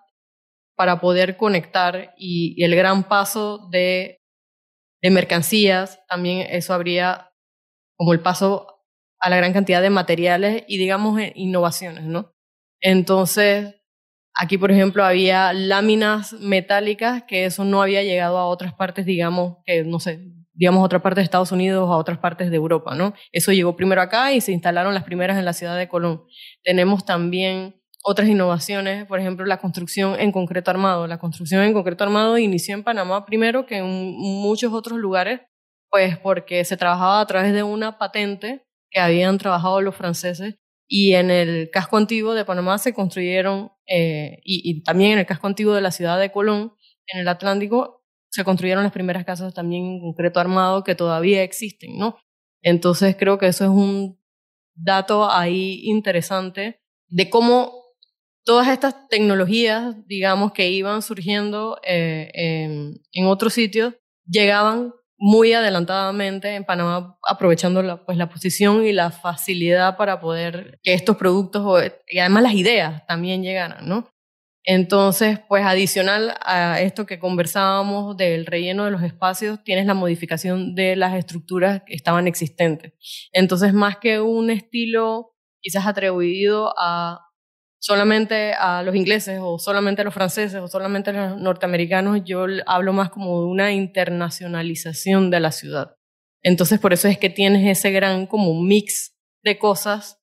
para 0.76 1.00
poder 1.00 1.38
conectar 1.38 2.13
y, 2.17 2.62
el 2.62 2.76
gran 2.76 3.08
paso 3.08 3.70
de, 3.72 4.16
de 5.08 5.12
mercancías, 5.12 6.02
también 6.10 6.46
eso 6.50 6.74
habría 6.74 7.32
como 7.96 8.12
el 8.12 8.20
paso 8.20 8.84
a 9.20 9.30
la 9.30 9.38
gran 9.38 9.54
cantidad 9.54 9.82
de 9.82 9.89
materiales 9.89 10.65
y 10.67 10.78
digamos 10.78 11.17
innovaciones, 11.34 12.04
¿no? 12.04 12.34
Entonces, 12.82 13.76
aquí 14.34 14.58
por 14.58 14.70
ejemplo 14.70 15.06
había 15.06 15.54
láminas 15.54 16.34
metálicas 16.34 17.24
que 17.24 17.46
eso 17.46 17.63
no 17.63 17.82
había 17.82 18.04
llegado 18.04 18.38
a 18.38 18.48
otras 18.48 18.74
partes, 18.74 19.06
digamos, 19.06 19.60
que 19.65 19.86
no 19.86 20.02
sé, 20.02 20.20
digamos, 20.54 20.82
a 20.82 20.86
otras 20.86 21.02
partes 21.02 21.22
de 21.22 21.26
Estados 21.26 21.54
Unidos, 21.54 21.89
a 21.89 21.96
otras 21.96 22.17
partes 22.17 22.52
de 22.52 22.58
Europa, 22.58 22.93
¿no? 22.93 23.13
Eso 23.32 23.54
llegó 23.54 23.78
primero 23.78 24.02
acá 24.02 24.34
y 24.34 24.41
se 24.41 24.52
instalaron 24.52 24.93
las 24.93 25.06
primeras 25.06 25.38
en 25.38 25.46
la 25.46 25.54
ciudad 25.54 25.78
de 25.78 25.88
Colón. 25.88 26.26
Tenemos 26.63 27.06
también 27.06 27.82
otras 28.10 28.30
innovaciones, 28.30 29.06
por 29.06 29.20
ejemplo, 29.20 29.46
la 29.46 29.58
construcción 29.58 30.17
en 30.17 30.32
concreto 30.32 30.72
armado. 30.72 31.08
La 31.08 31.17
construcción 31.20 31.62
en 31.63 31.74
concreto 31.74 32.06
armado 32.06 32.38
inició 32.38 32.74
en 32.74 32.86
Panamá 32.86 33.26
primero 33.26 33.65
que 33.65 33.80
en 33.80 33.86
muchos 33.86 34.72
otros 34.72 34.98
lugares, 34.98 35.41
pues 35.89 36.17
porque 36.17 36.63
se 36.63 36.78
trabajaba 36.78 37.20
a 37.20 37.28
través 37.28 37.52
de 37.52 37.63
una 37.63 37.98
patente 37.98 38.65
que 38.89 39.02
habían 39.02 39.38
trabajado 39.38 39.82
los 39.82 39.93
franceses 39.93 40.56
y 40.88 41.15
en 41.15 41.30
el 41.30 41.70
casco 41.70 41.98
antiguo 41.98 42.34
de 42.34 42.46
Panamá 42.46 42.78
se 42.78 42.93
construyeron, 42.93 43.74
eh, 43.86 44.39
y, 44.46 44.84
también 44.84 45.12
en 45.12 45.20
el 45.20 45.26
casco 45.26 45.48
antiguo 45.48 45.74
de 45.74 45.82
la 45.82 45.91
ciudad 45.91 46.17
de 46.17 46.32
Colón, 46.32 46.76
en 47.08 47.20
el 47.20 47.28
Atlántico, 47.28 48.06
se 48.30 48.46
construyeron 48.46 48.86
las 48.86 48.93
primeras 48.93 49.26
casas 49.26 49.54
también 49.54 49.84
en 49.84 50.00
concreto 50.00 50.39
armado 50.39 50.86
que 50.86 50.96
todavía 50.96 51.43
existen, 51.43 51.98
¿no? 51.98 52.15
Entonces 52.62 53.17
creo 53.20 53.38
que 53.38 53.48
eso 53.48 53.65
es 53.65 53.70
un 53.70 54.17
dato 54.76 55.30
ahí 55.30 55.82
interesante 55.84 56.80
de 57.10 57.30
cómo 57.30 57.87
todas 58.47 58.69
estas 58.69 59.10
tecnologías, 59.10 59.93
digamos, 60.07 60.53
que 60.53 60.69
iban 60.69 61.01
surgiendo 61.01 61.81
eh, 61.83 62.31
en, 62.33 62.93
en 63.12 63.25
otros 63.25 63.53
sitios, 63.53 63.93
llegaban 64.25 64.93
muy 65.17 65.51
adelantadamente 65.51 66.55
en 66.55 66.63
Panamá, 66.63 67.17
aprovechando 67.27 67.83
la, 67.83 68.05
pues, 68.05 68.17
la 68.17 68.29
posición 68.29 68.86
y 68.86 68.93
la 68.93 69.12
facilidad 69.12 69.97
para 69.97 70.21
poder 70.21 70.79
que 70.81 70.93
estos 70.93 71.17
productos 71.17 71.91
y 72.07 72.19
además 72.19 72.43
las 72.43 72.53
ideas 72.53 73.05
también 73.05 73.43
llegaran, 73.43 73.86
¿no? 73.86 74.07
Entonces, 74.63 75.39
pues 75.49 75.65
adicional 75.65 76.36
a 76.41 76.79
esto 76.79 77.05
que 77.05 77.19
conversábamos 77.19 78.15
del 78.15 78.45
relleno 78.45 78.86
de 78.86 78.91
los 78.91 79.03
espacios, 79.03 79.62
tienes 79.65 79.86
la 79.86 79.93
modificación 79.93 80.73
de 80.73 80.95
las 80.95 81.15
estructuras 81.15 81.81
que 81.86 81.95
estaban 81.95 82.27
existentes. 82.27 82.93
Entonces, 83.33 83.73
más 83.73 83.97
que 83.97 84.21
un 84.21 84.49
estilo 84.51 85.33
quizás 85.62 85.86
atribuido 85.86 86.73
a 86.77 87.26
solamente 87.79 88.53
a 88.53 88.83
los 88.83 88.95
ingleses 88.95 89.39
o 89.41 89.59
solamente 89.59 90.01
a 90.01 90.05
los 90.05 90.13
franceses 90.13 90.59
o 90.61 90.67
solamente 90.67 91.11
a 91.11 91.29
los 91.29 91.41
norteamericanos, 91.41 92.21
yo 92.25 92.45
hablo 92.65 92.93
más 92.93 93.09
como 93.09 93.41
de 93.41 93.47
una 93.47 93.73
internacionalización 93.73 95.29
de 95.29 95.39
la 95.39 95.51
ciudad. 95.51 95.95
Entonces, 96.43 96.79
por 96.79 96.93
eso 96.93 97.07
es 97.07 97.17
que 97.17 97.29
tienes 97.29 97.67
ese 97.67 97.91
gran 97.91 98.25
como 98.25 98.61
mix 98.61 99.15
de 99.43 99.57
cosas, 99.57 100.19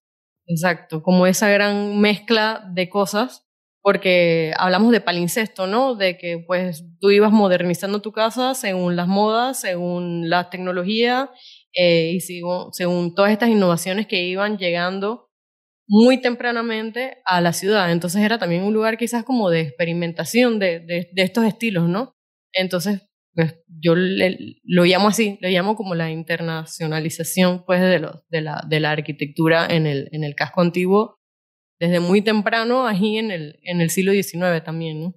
exacto, 0.46 1.02
como 1.02 1.26
esa 1.26 1.48
gran 1.48 2.00
mezcla 2.00 2.64
de 2.72 2.88
cosas, 2.88 3.44
porque 3.82 4.54
hablamos 4.56 4.92
de 4.92 5.02
palincesto, 5.02 5.66
¿no? 5.66 5.94
De 5.94 6.16
que 6.16 6.42
pues 6.46 6.84
tú 7.00 7.10
ibas 7.10 7.32
modernizando 7.32 8.00
tu 8.00 8.12
casa 8.12 8.54
según 8.54 8.96
las 8.96 9.08
modas, 9.08 9.60
según 9.60 10.30
la 10.30 10.48
tecnología 10.48 11.30
eh, 11.74 12.12
y 12.14 12.20
según, 12.20 12.72
según 12.72 13.14
todas 13.14 13.32
estas 13.32 13.50
innovaciones 13.50 14.06
que 14.06 14.22
iban 14.22 14.56
llegando 14.56 15.23
muy 15.86 16.20
tempranamente 16.20 17.18
a 17.24 17.40
la 17.40 17.52
ciudad. 17.52 17.92
Entonces 17.92 18.22
era 18.22 18.38
también 18.38 18.62
un 18.62 18.74
lugar 18.74 18.96
quizás 18.96 19.24
como 19.24 19.50
de 19.50 19.60
experimentación 19.60 20.58
de, 20.58 20.80
de, 20.80 21.10
estos 21.16 21.44
estilos, 21.44 21.88
¿no? 21.88 22.14
Entonces, 22.52 23.02
pues 23.34 23.58
yo 23.66 23.94
lo 23.96 24.84
llamo 24.84 25.08
así, 25.08 25.38
lo 25.40 25.48
llamo 25.48 25.74
como 25.74 25.94
la 25.94 26.10
internacionalización 26.10 27.64
pues, 27.64 27.80
de, 27.80 27.98
lo, 27.98 28.24
de, 28.28 28.40
la, 28.40 28.64
de 28.68 28.80
la 28.80 28.92
arquitectura 28.92 29.66
en 29.66 29.86
el, 29.86 30.08
en 30.12 30.24
el 30.24 30.34
casco 30.34 30.60
antiguo 30.60 31.16
desde 31.80 32.00
muy 32.00 32.22
temprano, 32.22 32.86
ahí 32.86 33.18
en 33.18 33.30
el, 33.30 33.58
en 33.62 33.80
el 33.80 33.90
siglo 33.90 34.12
XIX 34.12 34.62
también, 34.64 35.00
¿no? 35.02 35.14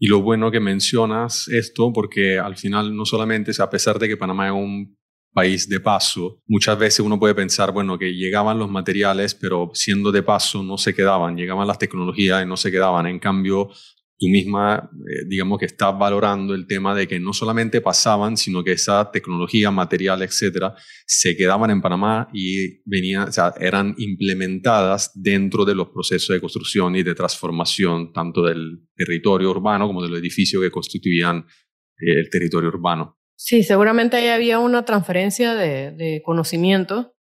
Y 0.00 0.06
lo 0.06 0.22
bueno 0.22 0.50
que 0.50 0.60
mencionas 0.60 1.48
esto, 1.48 1.92
porque 1.92 2.38
al 2.38 2.56
final 2.56 2.94
no 2.94 3.04
solamente 3.04 3.50
es 3.50 3.58
a 3.58 3.70
pesar 3.70 3.98
de 3.98 4.08
que 4.08 4.16
Panamá 4.16 4.46
es 4.46 4.52
un 4.52 4.96
país 5.32 5.68
de 5.68 5.80
paso, 5.80 6.42
muchas 6.46 6.78
veces 6.78 7.00
uno 7.00 7.18
puede 7.18 7.34
pensar, 7.34 7.72
bueno, 7.72 7.98
que 7.98 8.14
llegaban 8.14 8.58
los 8.58 8.70
materiales, 8.70 9.34
pero 9.34 9.70
siendo 9.74 10.10
de 10.10 10.22
paso 10.22 10.62
no 10.62 10.78
se 10.78 10.94
quedaban, 10.94 11.36
llegaban 11.36 11.66
las 11.66 11.78
tecnologías 11.78 12.42
y 12.42 12.46
no 12.46 12.56
se 12.56 12.70
quedaban. 12.70 13.06
En 13.06 13.18
cambio, 13.18 13.70
tú 14.18 14.26
misma, 14.26 14.90
eh, 15.08 15.24
digamos 15.28 15.58
que 15.58 15.66
estás 15.66 15.96
valorando 15.96 16.54
el 16.54 16.66
tema 16.66 16.94
de 16.94 17.06
que 17.06 17.20
no 17.20 17.32
solamente 17.32 17.80
pasaban, 17.80 18.36
sino 18.36 18.64
que 18.64 18.72
esa 18.72 19.10
tecnología, 19.12 19.70
material, 19.70 20.22
etcétera, 20.22 20.74
se 21.06 21.36
quedaban 21.36 21.70
en 21.70 21.80
Panamá 21.80 22.28
y 22.32 22.80
venían, 22.84 23.28
o 23.28 23.32
sea, 23.32 23.54
eran 23.60 23.94
implementadas 23.98 25.12
dentro 25.14 25.64
de 25.64 25.74
los 25.74 25.90
procesos 25.90 26.34
de 26.34 26.40
construcción 26.40 26.96
y 26.96 27.04
de 27.04 27.14
transformación, 27.14 28.12
tanto 28.12 28.42
del 28.42 28.80
territorio 28.96 29.50
urbano 29.50 29.86
como 29.86 30.02
de 30.02 30.08
los 30.08 30.18
edificios 30.18 30.62
que 30.62 30.70
constituían 30.70 31.38
eh, 31.38 32.20
el 32.20 32.28
territorio 32.28 32.70
urbano. 32.70 33.17
Sí, 33.40 33.62
seguramente 33.62 34.16
ahí 34.16 34.26
había 34.26 34.58
una 34.58 34.84
transferencia 34.84 35.54
de, 35.54 36.20
conocimiento. 36.24 37.14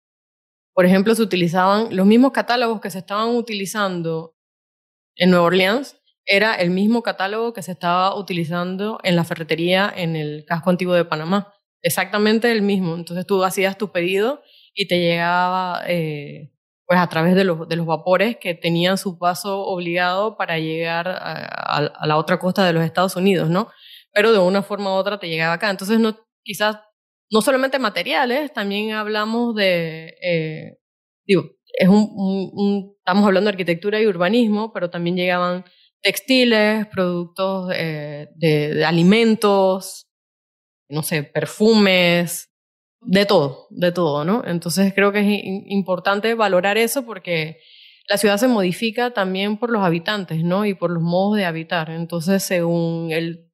Por 0.74 0.86
ejemplo, 0.88 1.14
se 1.14 1.22
utilizaban 1.22 1.96
los 1.96 2.08
mismos 2.08 2.32
catálogos 2.32 2.82
que 2.82 2.90
se 2.90 2.98
estaban 2.98 3.36
utilizando 3.36 4.36
en 5.16 5.30
Nueva 5.30 5.46
Orleans, 5.46 5.96
era 6.26 6.56
el 6.56 6.72
mismo 6.72 7.04
catálogo 7.04 7.54
que 7.54 7.62
se 7.62 7.72
estaba 7.72 8.16
utilizando 8.18 8.98
en 9.04 9.16
la 9.16 9.26
ferretería 9.26 9.94
en 9.96 10.16
el 10.16 10.44
casco 10.46 10.72
antiguo 10.72 10.96
de 10.96 11.06
Panamá. 11.06 11.54
Exactamente 11.84 12.52
el 12.52 12.64
mismo. 12.64 12.96
Entonces 12.96 13.28
tú 13.28 13.44
hacías 13.44 13.78
tu 13.78 13.92
pedido 13.92 14.42
y 14.74 14.88
te 14.88 15.00
llegaba 15.00 15.84
eh, 15.88 16.52
pues 16.88 17.00
a 17.00 17.08
través 17.08 17.36
de 17.36 17.44
los, 17.44 17.70
de 17.70 17.76
vapores 17.78 18.38
que 18.38 18.56
tenían 18.56 18.98
su 18.98 19.20
paso 19.20 19.60
obligado 19.66 20.36
para 20.36 20.58
llegar 20.58 21.08
a, 21.08 21.92
la 22.06 22.18
otra 22.18 22.40
costa 22.40 22.66
de 22.66 22.74
los 22.74 22.84
Estados 22.84 23.16
Unidos, 23.16 23.50
¿no? 23.50 23.70
Pero 24.18 24.32
de 24.32 24.40
una 24.40 24.64
forma 24.64 24.90
u 24.90 24.96
otra 24.96 25.20
te 25.20 25.30
llegaba 25.30 25.54
acá. 25.54 25.70
Entonces, 25.70 26.00
no, 26.00 26.18
quizás 26.44 26.78
no 27.30 27.42
solamente 27.42 27.78
materiales, 27.78 28.52
también 28.52 28.94
hablamos 28.94 29.54
de, 29.54 30.16
eh, 30.24 30.80
digo, 31.28 31.52
es 31.72 31.88
un, 31.88 32.96
estamos 32.98 33.28
hablando 33.28 33.48
de 33.48 33.54
arquitectura 33.54 34.02
y 34.02 34.08
urbanismo, 34.08 34.74
pero 34.74 34.90
también 34.90 35.18
llegaban 35.18 35.66
textiles, 36.02 36.88
productos 36.88 37.72
eh, 37.76 38.30
de, 38.34 38.84
alimentos, 38.84 40.08
no 40.90 41.04
sé, 41.04 41.22
perfumes, 41.22 42.50
de 43.02 43.28
todo, 43.28 43.68
de 43.70 43.92
todo, 43.92 44.26
¿no? 44.26 44.42
Entonces 44.48 44.96
creo 44.96 45.12
que 45.12 45.20
es 45.20 45.42
importante 45.68 46.34
valorar 46.34 46.80
eso 46.80 47.06
porque 47.06 47.60
la 48.10 48.18
ciudad 48.18 48.38
se 48.38 48.48
modifica 48.48 49.12
también 49.12 49.60
por 49.60 49.70
los 49.70 49.84
habitantes, 49.84 50.44
¿no? 50.44 50.66
Y 50.66 50.74
por 50.74 50.90
los 50.90 51.04
modos 51.04 51.38
de 51.38 51.46
habitar. 51.46 51.92
Entonces, 51.92 52.42
según 52.42 53.12
el 53.12 53.47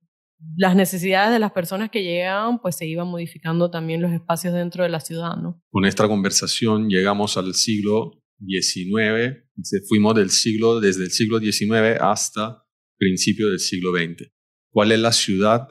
las 0.56 0.76
necesidades 0.76 1.32
de 1.32 1.40
las 1.40 1.52
personas 1.52 1.90
que 1.90 2.04
llegaban, 2.04 2.60
pues 2.60 2.76
se 2.76 2.86
iban 2.86 3.08
modificando 3.08 3.70
también 3.70 4.02
los 4.02 4.12
espacios 4.12 4.54
dentro 4.54 4.84
de 4.84 4.90
la 4.90 5.00
ciudad, 5.00 5.36
¿no? 5.36 5.62
Con 5.70 5.86
esta 5.86 6.08
conversación 6.08 6.90
llegamos 6.90 7.38
al 7.38 7.54
siglo 7.54 8.24
XIX, 8.46 9.44
fuimos 9.88 10.16
del 10.16 10.30
siglo, 10.30 10.80
desde 10.80 11.04
el 11.04 11.12
siglo 11.12 11.40
XIX 11.40 12.00
hasta 12.02 12.64
principio 12.98 13.50
del 13.50 13.60
siglo 13.60 13.92
XX. 13.92 14.32
¿Cuál 14.72 14.92
es 14.92 15.00
la 15.00 15.12
ciudad 15.12 15.68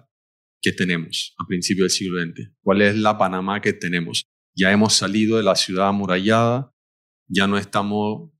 que 0.61 0.73
tenemos 0.73 1.35
a 1.39 1.47
principio 1.47 1.85
del 1.85 1.91
siglo 1.91 2.21
XX? 2.21 2.53
¿Cuál 2.63 2.83
es 2.83 2.97
la 2.97 3.19
Panamá 3.19 3.61
que 3.61 3.73
tenemos? 3.73 4.25
Ya 4.55 4.71
hemos 4.71 4.95
salido 4.95 5.39
de 5.39 5.43
la 5.43 5.57
ciudad 5.57 5.89
amurallada, 5.89 6.73
ya 7.29 7.47
no 7.47 7.57
estamos 7.57 8.32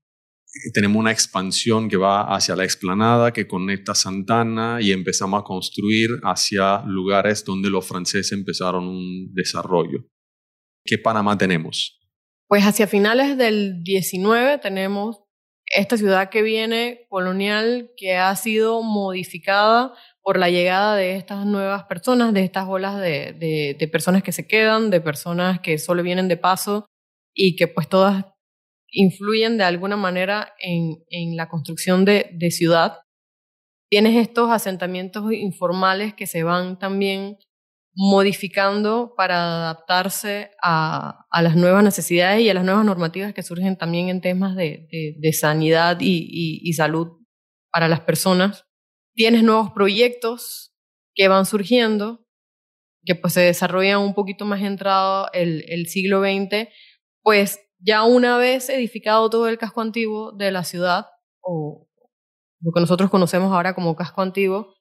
tenemos 0.73 0.99
una 0.99 1.11
expansión 1.11 1.89
que 1.89 1.97
va 1.97 2.33
hacia 2.35 2.55
la 2.55 2.63
explanada 2.63 3.33
que 3.33 3.47
conecta 3.47 3.95
Santana 3.95 4.79
y 4.81 4.91
empezamos 4.91 5.41
a 5.41 5.43
construir 5.43 6.19
hacia 6.23 6.83
lugares 6.85 7.43
donde 7.43 7.69
los 7.69 7.87
franceses 7.87 8.31
empezaron 8.31 8.87
un 8.87 9.33
desarrollo. 9.33 10.05
¿Qué 10.85 10.97
Panamá 10.97 11.37
tenemos? 11.37 11.99
Pues 12.47 12.63
hacia 12.65 12.87
finales 12.87 13.37
del 13.37 13.83
19 13.83 14.59
tenemos 14.59 15.21
esta 15.65 15.97
ciudad 15.97 16.29
que 16.29 16.43
viene 16.43 17.07
colonial 17.09 17.89
que 17.97 18.15
ha 18.17 18.35
sido 18.35 18.83
modificada 18.83 19.93
por 20.21 20.37
la 20.37 20.51
llegada 20.51 20.95
de 20.95 21.15
estas 21.15 21.45
nuevas 21.45 21.85
personas, 21.85 22.33
de 22.33 22.43
estas 22.43 22.67
olas 22.67 22.99
de, 22.99 23.75
de 23.79 23.87
personas 23.87 24.21
que 24.21 24.31
se 24.31 24.45
quedan, 24.45 24.91
de 24.91 25.01
personas 25.01 25.61
que 25.61 25.79
solo 25.79 26.03
vienen 26.03 26.27
de 26.27 26.37
paso 26.37 26.85
y 27.33 27.55
que 27.55 27.67
pues 27.67 27.89
todas 27.89 28.25
influyen 28.93 29.57
de 29.57 29.63
alguna 29.63 29.97
manera 29.97 30.53
en, 30.59 31.03
en 31.09 31.35
la 31.35 31.49
construcción 31.49 32.05
de, 32.05 32.29
de, 32.33 32.51
ciudad. 32.51 32.99
Tienes 33.89 34.15
estos 34.15 34.51
asentamientos 34.51 35.33
informales 35.33 36.13
que 36.13 36.27
se 36.27 36.43
van 36.43 36.79
también 36.79 37.37
modificando 37.95 39.13
para 39.15 39.63
adaptarse 39.63 40.51
a, 40.61 41.25
las 41.41 41.55
nuevas 41.55 41.83
necesidades 41.83 42.41
y 42.41 42.49
a 42.49 42.53
las 42.53 42.63
nuevas 42.63 42.85
normativas 42.85 43.33
que 43.33 43.43
surgen 43.43 43.77
también 43.77 44.09
en 44.09 44.21
temas 44.21 44.55
de, 44.55 44.87
sanidad 45.33 45.97
y, 45.99 46.71
salud 46.73 47.07
para 47.71 47.87
las 47.87 48.01
personas. 48.01 48.65
Tienes 49.15 49.43
nuevos 49.43 49.71
proyectos 49.71 50.73
que 51.15 51.27
van 51.27 51.45
surgiendo, 51.45 52.25
que 53.05 53.15
pues 53.15 53.33
se 53.33 53.41
desarrollan 53.41 53.99
un 53.99 54.13
poquito 54.13 54.45
más 54.45 54.61
entrado 54.61 55.29
el, 55.33 55.65
el 55.67 55.87
siglo 55.87 56.21
XX, 56.21 56.69
pues 57.21 57.59
ya 57.83 58.03
una 58.03 58.37
vez 58.37 58.69
edificado 58.69 59.29
todo 59.29 59.47
el 59.47 59.57
casco 59.57 59.81
antiguo 59.81 60.31
de 60.31 60.51
la 60.51 60.63
ciudad, 60.63 61.07
o 61.41 61.87
lo 62.61 62.71
que 62.71 62.79
nosotros 62.79 63.09
conocemos 63.09 63.51
ahora 63.51 63.75
como 63.75 63.95
casco 63.95 64.21
antiguo, 64.21 64.73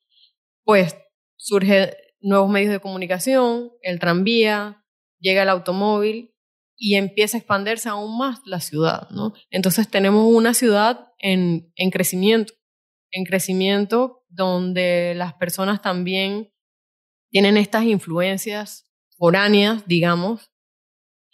pues 0.65 0.97
surge 1.37 1.97
nuevos 2.21 2.49
medios 2.49 2.73
de 2.73 2.81
comunicación, 2.81 3.73
el 3.83 3.99
tranvía, 3.99 4.85
llega 5.19 5.43
el 5.43 5.49
automóvil 5.49 6.33
y 6.77 6.95
empieza 6.95 7.37
a 7.37 7.41
expandirse 7.41 7.89
aún 7.89 8.17
más 8.17 8.41
la 8.45 8.61
ciudad. 8.61 9.09
¿no? 9.11 9.35
Entonces 9.51 9.89
tenemos 9.89 10.33
una 10.33 10.55
ciudad 10.55 11.09
en, 11.19 11.73
en 11.75 11.91
crecimiento, 11.91 12.55
en 13.11 13.25
crecimiento 13.25 14.25
donde 14.29 15.15
las 15.17 15.35
personas 15.35 15.83
también 15.83 16.53
tienen 17.31 17.57
estas 17.57 17.85
influencias 17.85 18.89
foráneas, 19.17 19.87
digamos. 19.87 20.53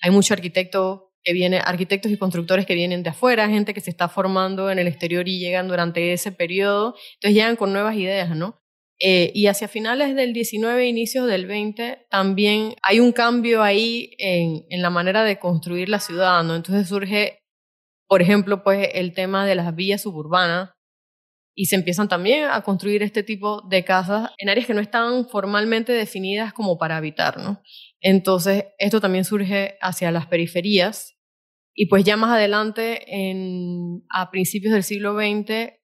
Hay 0.01 0.11
mucho 0.11 0.33
arquitecto 0.33 1.08
que 1.29 1.35
viene, 1.35 1.61
arquitectos 1.63 2.11
y 2.11 2.17
constructores 2.17 2.65
que 2.65 2.75
vienen 2.75 3.03
de 3.03 3.11
afuera, 3.11 3.51
gente 3.51 3.75
que 3.75 3.83
se 3.83 3.91
está 3.91 4.09
formando 4.09 4.71
en 4.71 4.79
el 4.79 4.87
exterior 4.87 5.29
y 5.29 5.39
llegan 5.39 5.69
durante 5.69 6.15
ese 6.15 6.33
periodo, 6.33 6.95
entonces 7.17 7.35
llegan 7.35 7.57
con 7.57 7.71
nuevas 7.71 7.97
ideas, 7.97 8.35
¿no? 8.35 8.63
Eh, 8.99 9.31
y 9.35 9.47
hacia 9.47 9.69
finales 9.69 10.17
del 10.17 10.33
19, 10.33 10.87
inicios 10.87 11.27
del 11.27 11.45
20, 11.45 12.07
también 12.09 12.77
hay 12.83 13.01
un 13.01 13.13
cambio 13.13 13.63
ahí 13.63 14.13
en, 14.17 14.65
en, 14.71 14.81
la 14.81 14.89
manera 14.89 15.23
de 15.23 15.39
construir 15.39 15.91
la 15.91 16.01
ciudad, 16.01 16.43
¿no? 16.45 16.57
Entonces 16.57 16.89
surge, 16.89 17.43
por 18.09 18.23
ejemplo, 18.23 18.65
pues 18.65 18.89
el 18.95 19.13
tema 19.13 19.45
de 19.45 19.55
las 19.55 19.77
villas 19.77 20.01
suburbanas 20.01 20.71
y 21.55 21.67
se 21.67 21.77
empiezan 21.77 22.09
también 22.09 22.45
a 22.45 22.63
construir 22.63 23.03
este 23.03 23.23
tipo 23.23 23.61
de 23.69 23.85
casas 23.85 24.31
en 24.39 24.49
áreas 24.49 24.67
que 24.67 24.73
no 24.73 24.81
están 24.81 25.29
formalmente 25.29 25.93
definidas 25.93 26.55
como 26.55 26.79
para 26.79 26.97
habitar, 26.97 27.37
¿no? 27.37 27.61
Entonces, 28.01 28.65
esto 28.79 29.03
también 29.03 29.27
surge 29.27 29.77
hacia 29.83 30.11
las 30.11 30.27
periferias 30.27 31.18
y 31.81 31.87
pues 31.87 32.03
ya 32.03 32.17
más 32.17 32.33
adelante, 32.33 33.07
a 34.11 34.33
principios 34.33 34.75
del 34.75 34.83
siglo 34.83 35.15
XX, 35.15 35.75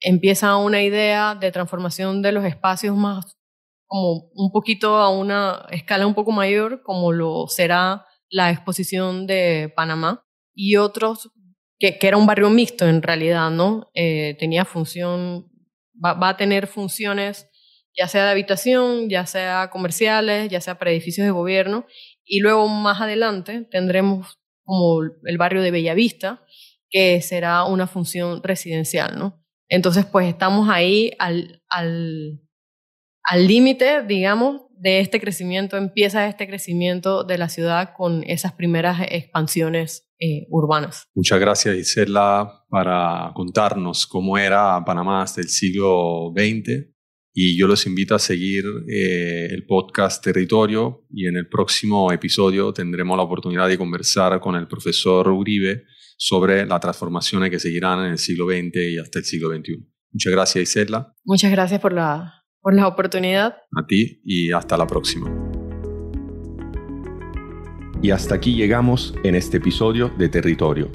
empieza 0.00 0.56
una 0.56 0.80
idea 0.84 1.34
de 1.34 1.50
transformación 1.50 2.22
de 2.22 2.30
los 2.30 2.44
espacios 2.44 2.96
más, 2.96 3.36
como 3.88 4.30
un 4.32 4.52
poquito 4.52 4.94
a 4.94 5.10
una 5.10 5.66
escala 5.72 6.06
un 6.06 6.14
poco 6.14 6.30
mayor, 6.30 6.84
como 6.84 7.10
lo 7.10 7.48
será 7.48 8.06
la 8.30 8.52
exposición 8.52 9.26
de 9.26 9.72
Panamá, 9.74 10.24
y 10.54 10.76
otros, 10.76 11.32
que, 11.80 11.98
era 12.00 12.16
un 12.16 12.26
barrio 12.26 12.48
mixto 12.48 12.86
en 12.86 13.02
realidad, 13.02 13.50
¿no? 13.50 13.90
Eh, 13.94 14.36
tenía 14.38 14.64
función, 14.64 15.50
va, 15.94 16.28
a 16.28 16.36
tener 16.36 16.68
funciones 16.68 17.48
ya 17.92 18.06
sea 18.06 18.24
de 18.26 18.30
habitación, 18.30 19.08
ya 19.08 19.26
sea 19.26 19.68
comerciales, 19.70 20.48
ya 20.48 20.60
sea 20.60 20.78
para 20.78 20.92
edificios 20.92 21.24
de 21.24 21.32
gobierno, 21.32 21.86
y 22.24 22.38
luego 22.38 22.68
más 22.68 23.00
adelante 23.00 23.66
tendremos 23.68 24.38
como 24.68 25.00
el 25.02 25.38
barrio 25.38 25.62
de 25.62 25.70
Bellavista, 25.70 26.44
que 26.90 27.22
será 27.22 27.64
una 27.64 27.86
función 27.86 28.42
residencial, 28.42 29.18
¿no? 29.18 29.42
Entonces, 29.70 30.04
pues 30.04 30.28
estamos 30.28 30.68
ahí 30.68 31.10
al 31.18 31.62
límite, 33.34 33.88
al, 33.88 34.06
digamos, 34.06 34.66
de 34.78 35.00
este 35.00 35.20
crecimiento, 35.20 35.78
empieza 35.78 36.26
este 36.26 36.46
crecimiento 36.46 37.24
de 37.24 37.38
la 37.38 37.48
ciudad 37.48 37.94
con 37.96 38.22
esas 38.24 38.52
primeras 38.52 39.00
expansiones 39.08 40.10
eh, 40.20 40.46
urbanas. 40.50 41.04
Muchas 41.14 41.40
gracias, 41.40 41.74
Isela, 41.74 42.66
para 42.68 43.32
contarnos 43.34 44.06
cómo 44.06 44.36
era 44.36 44.84
Panamá 44.84 45.22
hasta 45.22 45.40
el 45.40 45.48
siglo 45.48 46.30
XX. 46.36 46.94
Y 47.40 47.56
yo 47.56 47.68
los 47.68 47.86
invito 47.86 48.16
a 48.16 48.18
seguir 48.18 48.64
eh, 48.88 49.46
el 49.52 49.64
podcast 49.64 50.24
Territorio 50.24 51.06
y 51.08 51.28
en 51.28 51.36
el 51.36 51.48
próximo 51.48 52.10
episodio 52.10 52.72
tendremos 52.72 53.16
la 53.16 53.22
oportunidad 53.22 53.68
de 53.68 53.78
conversar 53.78 54.40
con 54.40 54.56
el 54.56 54.66
profesor 54.66 55.28
Uribe 55.28 55.84
sobre 56.16 56.66
las 56.66 56.80
transformaciones 56.80 57.50
que 57.50 57.60
seguirán 57.60 58.04
en 58.06 58.10
el 58.10 58.18
siglo 58.18 58.46
XX 58.46 58.76
y 58.90 58.98
hasta 58.98 59.20
el 59.20 59.24
siglo 59.24 59.54
XXI. 59.54 59.88
Muchas 60.10 60.32
gracias, 60.32 60.62
Isela. 60.68 61.14
Muchas 61.24 61.52
gracias 61.52 61.80
por 61.80 61.92
la, 61.92 62.42
por 62.60 62.74
la 62.74 62.88
oportunidad. 62.88 63.54
A 63.70 63.86
ti 63.86 64.20
y 64.24 64.50
hasta 64.50 64.76
la 64.76 64.88
próxima. 64.88 65.32
Y 68.02 68.10
hasta 68.10 68.34
aquí 68.34 68.56
llegamos 68.56 69.14
en 69.22 69.36
este 69.36 69.58
episodio 69.58 70.08
de 70.18 70.28
Territorio. 70.28 70.90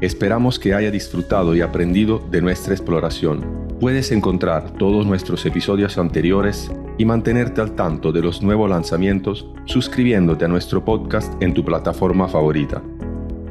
Esperamos 0.00 0.58
que 0.58 0.74
haya 0.74 0.90
disfrutado 0.90 1.54
y 1.54 1.60
aprendido 1.60 2.18
de 2.30 2.42
nuestra 2.42 2.74
exploración. 2.74 3.64
Puedes 3.80 4.10
encontrar 4.10 4.72
todos 4.72 5.06
nuestros 5.06 5.46
episodios 5.46 5.98
anteriores 5.98 6.70
y 6.98 7.04
mantenerte 7.04 7.60
al 7.60 7.72
tanto 7.72 8.10
de 8.10 8.20
los 8.20 8.42
nuevos 8.42 8.68
lanzamientos 8.68 9.46
suscribiéndote 9.66 10.44
a 10.44 10.48
nuestro 10.48 10.84
podcast 10.84 11.40
en 11.40 11.54
tu 11.54 11.64
plataforma 11.64 12.28
favorita. 12.28 12.82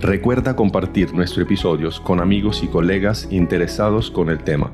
Recuerda 0.02 0.56
compartir 0.56 1.14
nuestros 1.14 1.46
episodios 1.46 2.02
con 2.02 2.20
amigos 2.20 2.62
y 2.62 2.68
colegas 2.68 3.28
interesados 3.32 4.12
con 4.12 4.30
el 4.30 4.40
tema, 4.40 4.74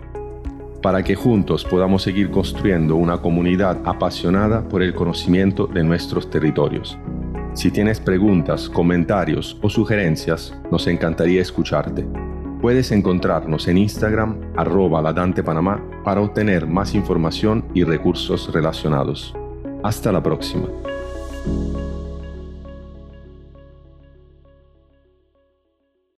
para 0.82 1.04
que 1.04 1.14
juntos 1.14 1.66
podamos 1.66 2.02
seguir 2.02 2.32
construyendo 2.32 2.96
una 2.96 3.20
comunidad 3.22 3.80
apasionada 3.86 4.68
por 4.68 4.82
el 4.82 4.96
conocimiento 4.96 5.68
de 5.68 5.84
nuestros 5.84 6.32
territorios. 6.32 6.98
Si 7.54 7.72
tienes 7.72 8.00
preguntas, 8.00 8.70
comentarios 8.70 9.58
o 9.62 9.70
sugerencias, 9.70 10.56
nos 10.72 10.88
encantaría 10.88 11.42
escucharte. 11.42 12.06
Puedes 12.62 12.92
encontrarnos 12.92 13.68
en 13.68 13.78
Instagram 13.78 14.40
arroba 14.56 15.02
Panamá 15.44 15.84
para 16.04 16.22
obtener 16.22 16.68
más 16.68 16.94
información 16.94 17.66
y 17.74 17.84
recursos 17.84 18.54
relacionados. 18.54 19.34
Hasta 19.84 20.12
la 20.12 20.22
próxima. 20.22 20.68